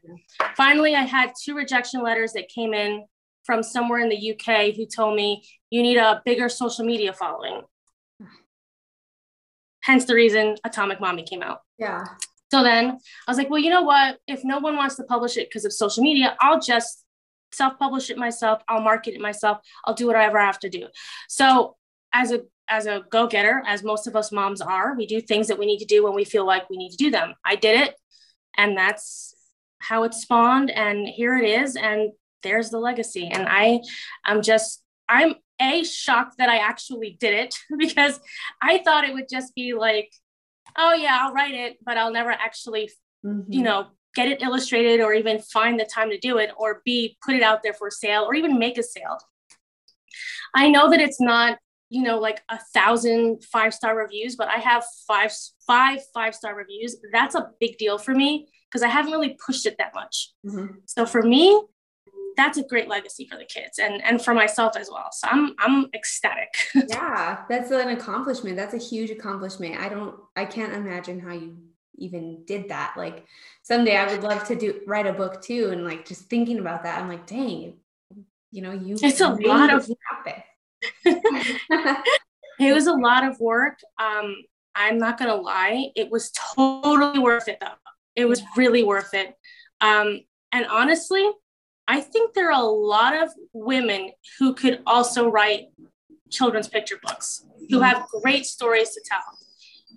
Finally, 0.56 0.94
I 0.94 1.02
had 1.02 1.32
two 1.40 1.54
rejection 1.54 2.02
letters 2.02 2.32
that 2.32 2.48
came 2.48 2.74
in 2.74 3.06
from 3.44 3.62
somewhere 3.62 4.00
in 4.00 4.08
the 4.08 4.32
UK 4.32 4.74
who 4.74 4.86
told 4.86 5.14
me, 5.14 5.44
you 5.70 5.82
need 5.82 5.98
a 5.98 6.20
bigger 6.24 6.48
social 6.48 6.84
media 6.84 7.12
following. 7.12 7.62
Hence 9.82 10.04
the 10.04 10.14
reason 10.14 10.56
Atomic 10.64 11.00
Mommy 11.00 11.22
came 11.22 11.42
out. 11.42 11.60
Yeah. 11.78 12.04
So 12.50 12.64
then 12.64 12.98
I 13.26 13.30
was 13.30 13.38
like, 13.38 13.50
well, 13.50 13.60
you 13.60 13.70
know 13.70 13.82
what? 13.82 14.18
If 14.26 14.44
no 14.44 14.58
one 14.58 14.76
wants 14.76 14.96
to 14.96 15.04
publish 15.04 15.36
it 15.36 15.48
because 15.48 15.64
of 15.64 15.72
social 15.72 16.02
media, 16.02 16.36
I'll 16.40 16.60
just 16.60 17.04
self-publish 17.52 18.10
it 18.10 18.18
myself. 18.18 18.62
I'll 18.68 18.80
market 18.80 19.14
it 19.14 19.20
myself. 19.20 19.58
I'll 19.84 19.94
do 19.94 20.08
whatever 20.08 20.38
I 20.38 20.46
have 20.46 20.58
to 20.60 20.68
do. 20.68 20.88
So 21.28 21.76
as 22.12 22.32
a 22.32 22.42
as 22.68 22.86
a 22.86 23.04
go-getter, 23.10 23.62
as 23.66 23.82
most 23.82 24.06
of 24.06 24.16
us 24.16 24.32
moms 24.32 24.60
are, 24.60 24.94
we 24.96 25.06
do 25.06 25.20
things 25.20 25.48
that 25.48 25.58
we 25.58 25.66
need 25.66 25.78
to 25.78 25.84
do 25.84 26.04
when 26.04 26.14
we 26.14 26.24
feel 26.24 26.46
like 26.46 26.68
we 26.68 26.76
need 26.76 26.90
to 26.90 26.96
do 26.96 27.10
them. 27.10 27.34
I 27.44 27.56
did 27.56 27.80
it, 27.80 27.94
and 28.56 28.76
that's 28.76 29.34
how 29.78 30.04
it 30.04 30.14
spawned. 30.14 30.70
And 30.70 31.06
here 31.06 31.36
it 31.36 31.48
is, 31.62 31.76
and 31.76 32.12
there's 32.42 32.70
the 32.70 32.78
legacy. 32.78 33.28
And 33.28 33.46
I, 33.48 33.80
I'm 34.24 34.42
just, 34.42 34.82
I'm 35.08 35.34
a 35.60 35.84
shocked 35.84 36.38
that 36.38 36.48
I 36.48 36.58
actually 36.58 37.16
did 37.18 37.34
it 37.34 37.54
because 37.78 38.20
I 38.60 38.78
thought 38.78 39.04
it 39.04 39.14
would 39.14 39.28
just 39.28 39.54
be 39.54 39.74
like 39.74 40.10
oh 40.76 40.94
yeah 40.94 41.18
i'll 41.20 41.32
write 41.32 41.54
it 41.54 41.78
but 41.84 41.96
i'll 41.96 42.12
never 42.12 42.30
actually 42.30 42.90
mm-hmm. 43.24 43.50
you 43.52 43.62
know 43.62 43.86
get 44.14 44.28
it 44.28 44.42
illustrated 44.42 45.00
or 45.00 45.12
even 45.12 45.38
find 45.38 45.78
the 45.78 45.84
time 45.84 46.10
to 46.10 46.18
do 46.18 46.38
it 46.38 46.50
or 46.56 46.82
b 46.84 47.16
put 47.24 47.34
it 47.34 47.42
out 47.42 47.62
there 47.62 47.74
for 47.74 47.90
sale 47.90 48.22
or 48.22 48.34
even 48.34 48.58
make 48.58 48.78
a 48.78 48.82
sale 48.82 49.18
i 50.54 50.68
know 50.68 50.90
that 50.90 51.00
it's 51.00 51.20
not 51.20 51.58
you 51.88 52.02
know 52.02 52.18
like 52.18 52.42
a 52.48 52.58
thousand 52.74 53.42
five 53.44 53.72
star 53.72 53.96
reviews 53.96 54.36
but 54.36 54.48
i 54.48 54.56
have 54.56 54.84
five 55.06 55.32
five 55.66 56.00
five 56.12 56.34
star 56.34 56.54
reviews 56.54 56.96
that's 57.12 57.34
a 57.34 57.50
big 57.60 57.78
deal 57.78 57.98
for 57.98 58.14
me 58.14 58.48
because 58.68 58.82
i 58.82 58.88
haven't 58.88 59.12
really 59.12 59.38
pushed 59.44 59.66
it 59.66 59.76
that 59.78 59.94
much 59.94 60.32
mm-hmm. 60.44 60.66
so 60.84 61.06
for 61.06 61.22
me 61.22 61.62
that's 62.36 62.58
a 62.58 62.62
great 62.62 62.88
legacy 62.88 63.26
for 63.26 63.36
the 63.36 63.44
kids 63.44 63.78
and 63.78 64.02
and 64.04 64.22
for 64.22 64.34
myself 64.34 64.76
as 64.76 64.90
well. 64.90 65.08
So 65.10 65.26
I'm 65.30 65.54
I'm 65.58 65.86
ecstatic. 65.94 66.54
yeah, 66.74 67.44
that's 67.48 67.70
an 67.70 67.88
accomplishment. 67.88 68.56
That's 68.56 68.74
a 68.74 68.78
huge 68.78 69.10
accomplishment. 69.10 69.80
I 69.80 69.88
don't 69.88 70.16
I 70.36 70.44
can't 70.44 70.74
imagine 70.74 71.18
how 71.18 71.32
you 71.32 71.56
even 71.96 72.44
did 72.44 72.68
that. 72.68 72.94
Like 72.96 73.24
someday 73.62 73.96
I 73.96 74.10
would 74.10 74.22
love 74.22 74.44
to 74.48 74.54
do 74.54 74.80
write 74.86 75.06
a 75.06 75.12
book 75.12 75.42
too 75.42 75.70
and 75.72 75.84
like 75.84 76.06
just 76.06 76.24
thinking 76.24 76.58
about 76.58 76.84
that 76.84 77.00
I'm 77.00 77.08
like, 77.08 77.26
dang, 77.26 77.74
you 78.52 78.62
know, 78.62 78.72
you 78.72 78.96
It's 79.02 79.20
a 79.20 79.28
lot 79.28 79.72
of 79.72 79.88
happen. 80.10 80.42
it 81.04 82.74
was 82.74 82.86
a 82.86 82.92
lot 82.92 83.24
of 83.24 83.38
work. 83.40 83.78
Um 84.00 84.36
I'm 84.78 84.98
not 84.98 85.18
going 85.18 85.30
to 85.30 85.40
lie, 85.40 85.90
it 85.96 86.10
was 86.10 86.30
totally 86.54 87.18
worth 87.18 87.48
it 87.48 87.56
though. 87.60 87.78
It 88.14 88.26
was 88.26 88.42
really 88.56 88.82
worth 88.82 89.14
it. 89.14 89.34
Um 89.80 90.20
and 90.52 90.66
honestly, 90.66 91.28
I 91.88 92.00
think 92.00 92.34
there 92.34 92.50
are 92.50 92.60
a 92.60 92.64
lot 92.64 93.14
of 93.14 93.30
women 93.52 94.12
who 94.38 94.54
could 94.54 94.82
also 94.86 95.28
write 95.28 95.68
children's 96.30 96.68
picture 96.68 96.98
books, 97.02 97.44
who 97.70 97.80
have 97.80 98.06
great 98.22 98.44
stories 98.44 98.90
to 98.90 99.00
tell. 99.04 99.22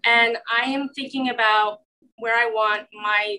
And 0.05 0.37
I 0.49 0.69
am 0.69 0.89
thinking 0.89 1.29
about 1.29 1.79
where 2.17 2.35
I 2.35 2.49
want 2.51 2.87
my 2.93 3.37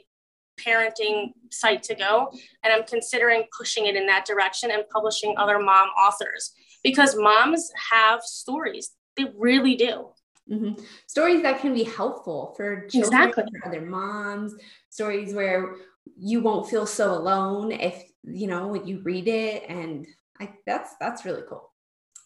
parenting 0.58 1.32
site 1.50 1.82
to 1.84 1.94
go. 1.94 2.32
And 2.62 2.72
I'm 2.72 2.84
considering 2.84 3.44
pushing 3.56 3.86
it 3.86 3.96
in 3.96 4.06
that 4.06 4.26
direction 4.26 4.70
and 4.70 4.84
publishing 4.92 5.34
other 5.36 5.58
mom 5.58 5.88
authors 5.90 6.52
because 6.82 7.16
moms 7.16 7.70
have 7.90 8.22
stories. 8.22 8.90
They 9.16 9.26
really 9.36 9.76
do. 9.76 10.10
Mm-hmm. 10.50 10.82
Stories 11.06 11.42
that 11.42 11.60
can 11.60 11.74
be 11.74 11.84
helpful 11.84 12.54
for 12.56 12.86
children, 12.88 13.22
exactly. 13.22 13.44
for 13.60 13.68
other 13.68 13.82
moms, 13.82 14.54
stories 14.88 15.32
where 15.32 15.76
you 16.16 16.40
won't 16.40 16.68
feel 16.68 16.86
so 16.86 17.12
alone 17.12 17.72
if 17.72 18.02
you 18.24 18.46
know 18.46 18.68
when 18.68 18.86
you 18.86 19.00
read 19.02 19.28
it 19.28 19.64
and 19.68 20.06
I 20.40 20.50
that's 20.66 20.94
that's 20.98 21.24
really 21.24 21.42
cool. 21.48 21.72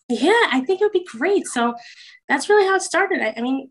Yeah, 0.08 0.48
I 0.50 0.62
think 0.66 0.80
it 0.80 0.84
would 0.84 0.92
be 0.92 1.04
great. 1.04 1.46
So 1.46 1.74
that's 2.28 2.48
really 2.48 2.66
how 2.66 2.76
it 2.76 2.82
started. 2.82 3.20
I, 3.20 3.34
I 3.36 3.40
mean, 3.40 3.70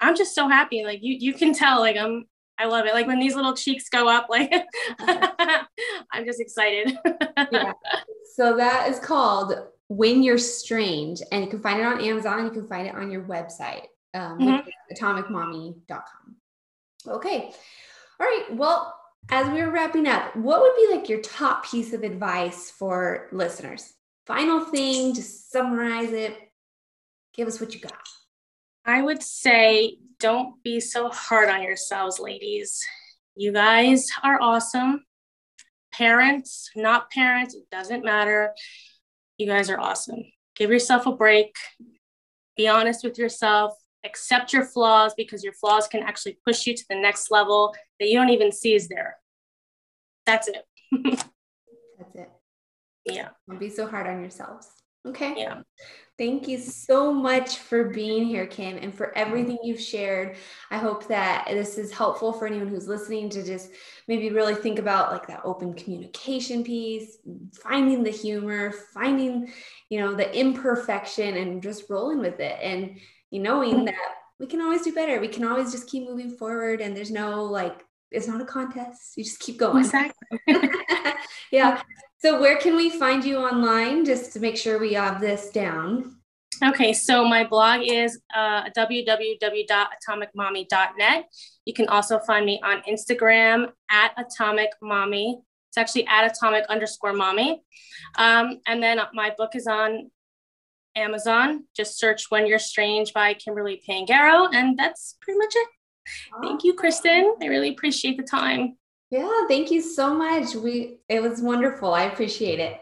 I'm 0.00 0.16
just 0.16 0.34
so 0.34 0.48
happy. 0.48 0.84
Like 0.84 1.00
you 1.02 1.16
you 1.18 1.32
can 1.32 1.52
tell 1.52 1.80
like 1.80 1.96
I'm 1.96 2.26
I 2.58 2.66
love 2.66 2.86
it. 2.86 2.94
Like 2.94 3.06
when 3.06 3.18
these 3.18 3.34
little 3.34 3.54
cheeks 3.54 3.88
go 3.88 4.08
up, 4.08 4.26
like 4.28 4.52
I'm 5.00 6.24
just 6.24 6.40
excited. 6.40 6.96
yeah. 7.52 7.72
So 8.36 8.56
that 8.56 8.88
is 8.88 9.00
called 9.00 9.54
When 9.90 10.22
You're 10.22 10.38
Strange 10.38 11.20
and 11.32 11.44
you 11.44 11.50
can 11.50 11.60
find 11.60 11.80
it 11.80 11.84
on 11.84 12.00
Amazon. 12.00 12.44
You 12.44 12.52
can 12.52 12.68
find 12.68 12.86
it 12.86 12.94
on 12.94 13.10
your 13.10 13.24
website, 13.24 13.86
um, 14.14 14.38
mm-hmm. 14.38 14.94
atomicmommy.com. 14.94 16.36
Okay. 17.08 17.50
All 18.20 18.26
right. 18.26 18.46
Well, 18.52 18.94
as 19.30 19.48
we 19.50 19.60
are 19.60 19.70
wrapping 19.70 20.06
up, 20.06 20.36
what 20.36 20.60
would 20.60 20.76
be 20.76 20.94
like 20.94 21.08
your 21.08 21.20
top 21.20 21.68
piece 21.68 21.92
of 21.92 22.04
advice 22.04 22.70
for 22.70 23.26
listeners? 23.32 23.92
Final 24.26 24.64
thing, 24.64 25.12
just 25.12 25.50
summarize 25.50 26.12
it. 26.12 26.38
Give 27.34 27.48
us 27.48 27.60
what 27.60 27.74
you 27.74 27.80
got. 27.80 27.98
I 28.84 29.02
would 29.02 29.24
say 29.24 29.98
don't 30.20 30.62
be 30.62 30.78
so 30.78 31.08
hard 31.08 31.48
on 31.48 31.62
yourselves, 31.62 32.20
ladies. 32.20 32.80
You 33.34 33.52
guys 33.52 34.08
are 34.22 34.40
awesome. 34.40 35.04
Parents, 35.92 36.70
not 36.76 37.10
parents, 37.10 37.54
it 37.54 37.68
doesn't 37.72 38.04
matter. 38.04 38.52
You 39.40 39.46
guys 39.46 39.70
are 39.70 39.80
awesome. 39.80 40.22
Give 40.54 40.70
yourself 40.70 41.06
a 41.06 41.12
break. 41.12 41.56
be 42.58 42.68
honest 42.68 43.02
with 43.02 43.16
yourself, 43.16 43.72
accept 44.04 44.52
your 44.52 44.66
flaws 44.66 45.14
because 45.16 45.42
your 45.42 45.54
flaws 45.54 45.88
can 45.88 46.02
actually 46.02 46.36
push 46.46 46.66
you 46.66 46.76
to 46.76 46.84
the 46.90 47.00
next 47.00 47.30
level 47.30 47.74
that 47.98 48.10
you 48.10 48.18
don't 48.18 48.28
even 48.28 48.52
see 48.52 48.74
is 48.74 48.88
there. 48.88 49.16
That's 50.26 50.46
it. 50.46 50.66
That's 51.98 52.14
it. 52.16 52.30
Yeah. 53.06 53.30
Don't 53.48 53.58
be 53.58 53.70
so 53.70 53.86
hard 53.86 54.08
on 54.08 54.20
yourselves. 54.20 54.68
Okay. 55.06 55.34
Yeah. 55.36 55.62
Thank 56.18 56.46
you 56.48 56.58
so 56.58 57.14
much 57.14 57.56
for 57.56 57.84
being 57.84 58.26
here, 58.26 58.46
Kim, 58.46 58.76
and 58.76 58.94
for 58.94 59.16
everything 59.16 59.56
you've 59.62 59.80
shared. 59.80 60.36
I 60.70 60.76
hope 60.76 61.08
that 61.08 61.46
this 61.48 61.78
is 61.78 61.90
helpful 61.90 62.34
for 62.34 62.46
anyone 62.46 62.68
who's 62.68 62.86
listening 62.86 63.30
to 63.30 63.42
just 63.42 63.70
maybe 64.06 64.28
really 64.28 64.54
think 64.54 64.78
about 64.78 65.12
like 65.12 65.26
that 65.28 65.40
open 65.44 65.72
communication 65.72 66.62
piece, 66.62 67.16
finding 67.54 68.02
the 68.02 68.10
humor, 68.10 68.70
finding, 68.92 69.50
you 69.88 69.98
know, 69.98 70.12
the 70.14 70.38
imperfection 70.38 71.38
and 71.38 71.62
just 71.62 71.88
rolling 71.88 72.18
with 72.18 72.38
it. 72.38 72.58
And 72.60 72.98
you 73.30 73.40
knowing 73.40 73.76
mm-hmm. 73.76 73.84
that 73.86 74.14
we 74.38 74.46
can 74.46 74.60
always 74.60 74.82
do 74.82 74.92
better. 74.92 75.20
We 75.20 75.28
can 75.28 75.44
always 75.44 75.72
just 75.72 75.88
keep 75.88 76.06
moving 76.06 76.30
forward 76.30 76.82
and 76.82 76.94
there's 76.94 77.10
no 77.10 77.44
like 77.44 77.82
it's 78.10 78.26
not 78.28 78.42
a 78.42 78.44
contest. 78.44 79.16
You 79.16 79.24
just 79.24 79.40
keep 79.40 79.56
going. 79.56 79.84
Exactly. 79.84 80.38
yeah. 81.50 81.80
So, 82.22 82.38
where 82.38 82.58
can 82.58 82.76
we 82.76 82.90
find 82.90 83.24
you 83.24 83.38
online 83.38 84.04
just 84.04 84.34
to 84.34 84.40
make 84.40 84.58
sure 84.58 84.78
we 84.78 84.92
have 84.92 85.22
this 85.22 85.48
down? 85.48 86.16
Okay, 86.62 86.92
so 86.92 87.26
my 87.26 87.44
blog 87.44 87.80
is 87.82 88.20
uh, 88.34 88.68
www.atomicmommy.net. 88.76 91.24
You 91.64 91.72
can 91.72 91.88
also 91.88 92.18
find 92.18 92.44
me 92.44 92.60
on 92.62 92.82
Instagram 92.82 93.72
at 93.90 94.12
Atomic 94.18 94.68
Mommy. 94.82 95.40
It's 95.68 95.78
actually 95.78 96.06
at 96.08 96.30
Atomic 96.30 96.66
underscore 96.68 97.14
Mommy. 97.14 97.62
Um, 98.16 98.60
and 98.66 98.82
then 98.82 99.00
my 99.14 99.32
book 99.38 99.52
is 99.54 99.66
on 99.66 100.10
Amazon. 100.96 101.64
Just 101.74 101.98
search 101.98 102.26
When 102.28 102.46
You're 102.46 102.58
Strange 102.58 103.14
by 103.14 103.32
Kimberly 103.32 103.82
Pangaro, 103.88 104.52
and 104.52 104.78
that's 104.78 105.16
pretty 105.22 105.38
much 105.38 105.54
it. 105.54 105.68
Thank 106.42 106.64
you, 106.64 106.74
Kristen. 106.74 107.36
I 107.40 107.46
really 107.46 107.70
appreciate 107.70 108.18
the 108.18 108.24
time. 108.24 108.76
Yeah, 109.10 109.46
thank 109.48 109.70
you 109.70 109.80
so 109.82 110.14
much. 110.14 110.54
We 110.54 111.00
it 111.08 111.20
was 111.22 111.40
wonderful. 111.42 111.92
I 111.92 112.04
appreciate 112.04 112.60
it. 112.60 112.80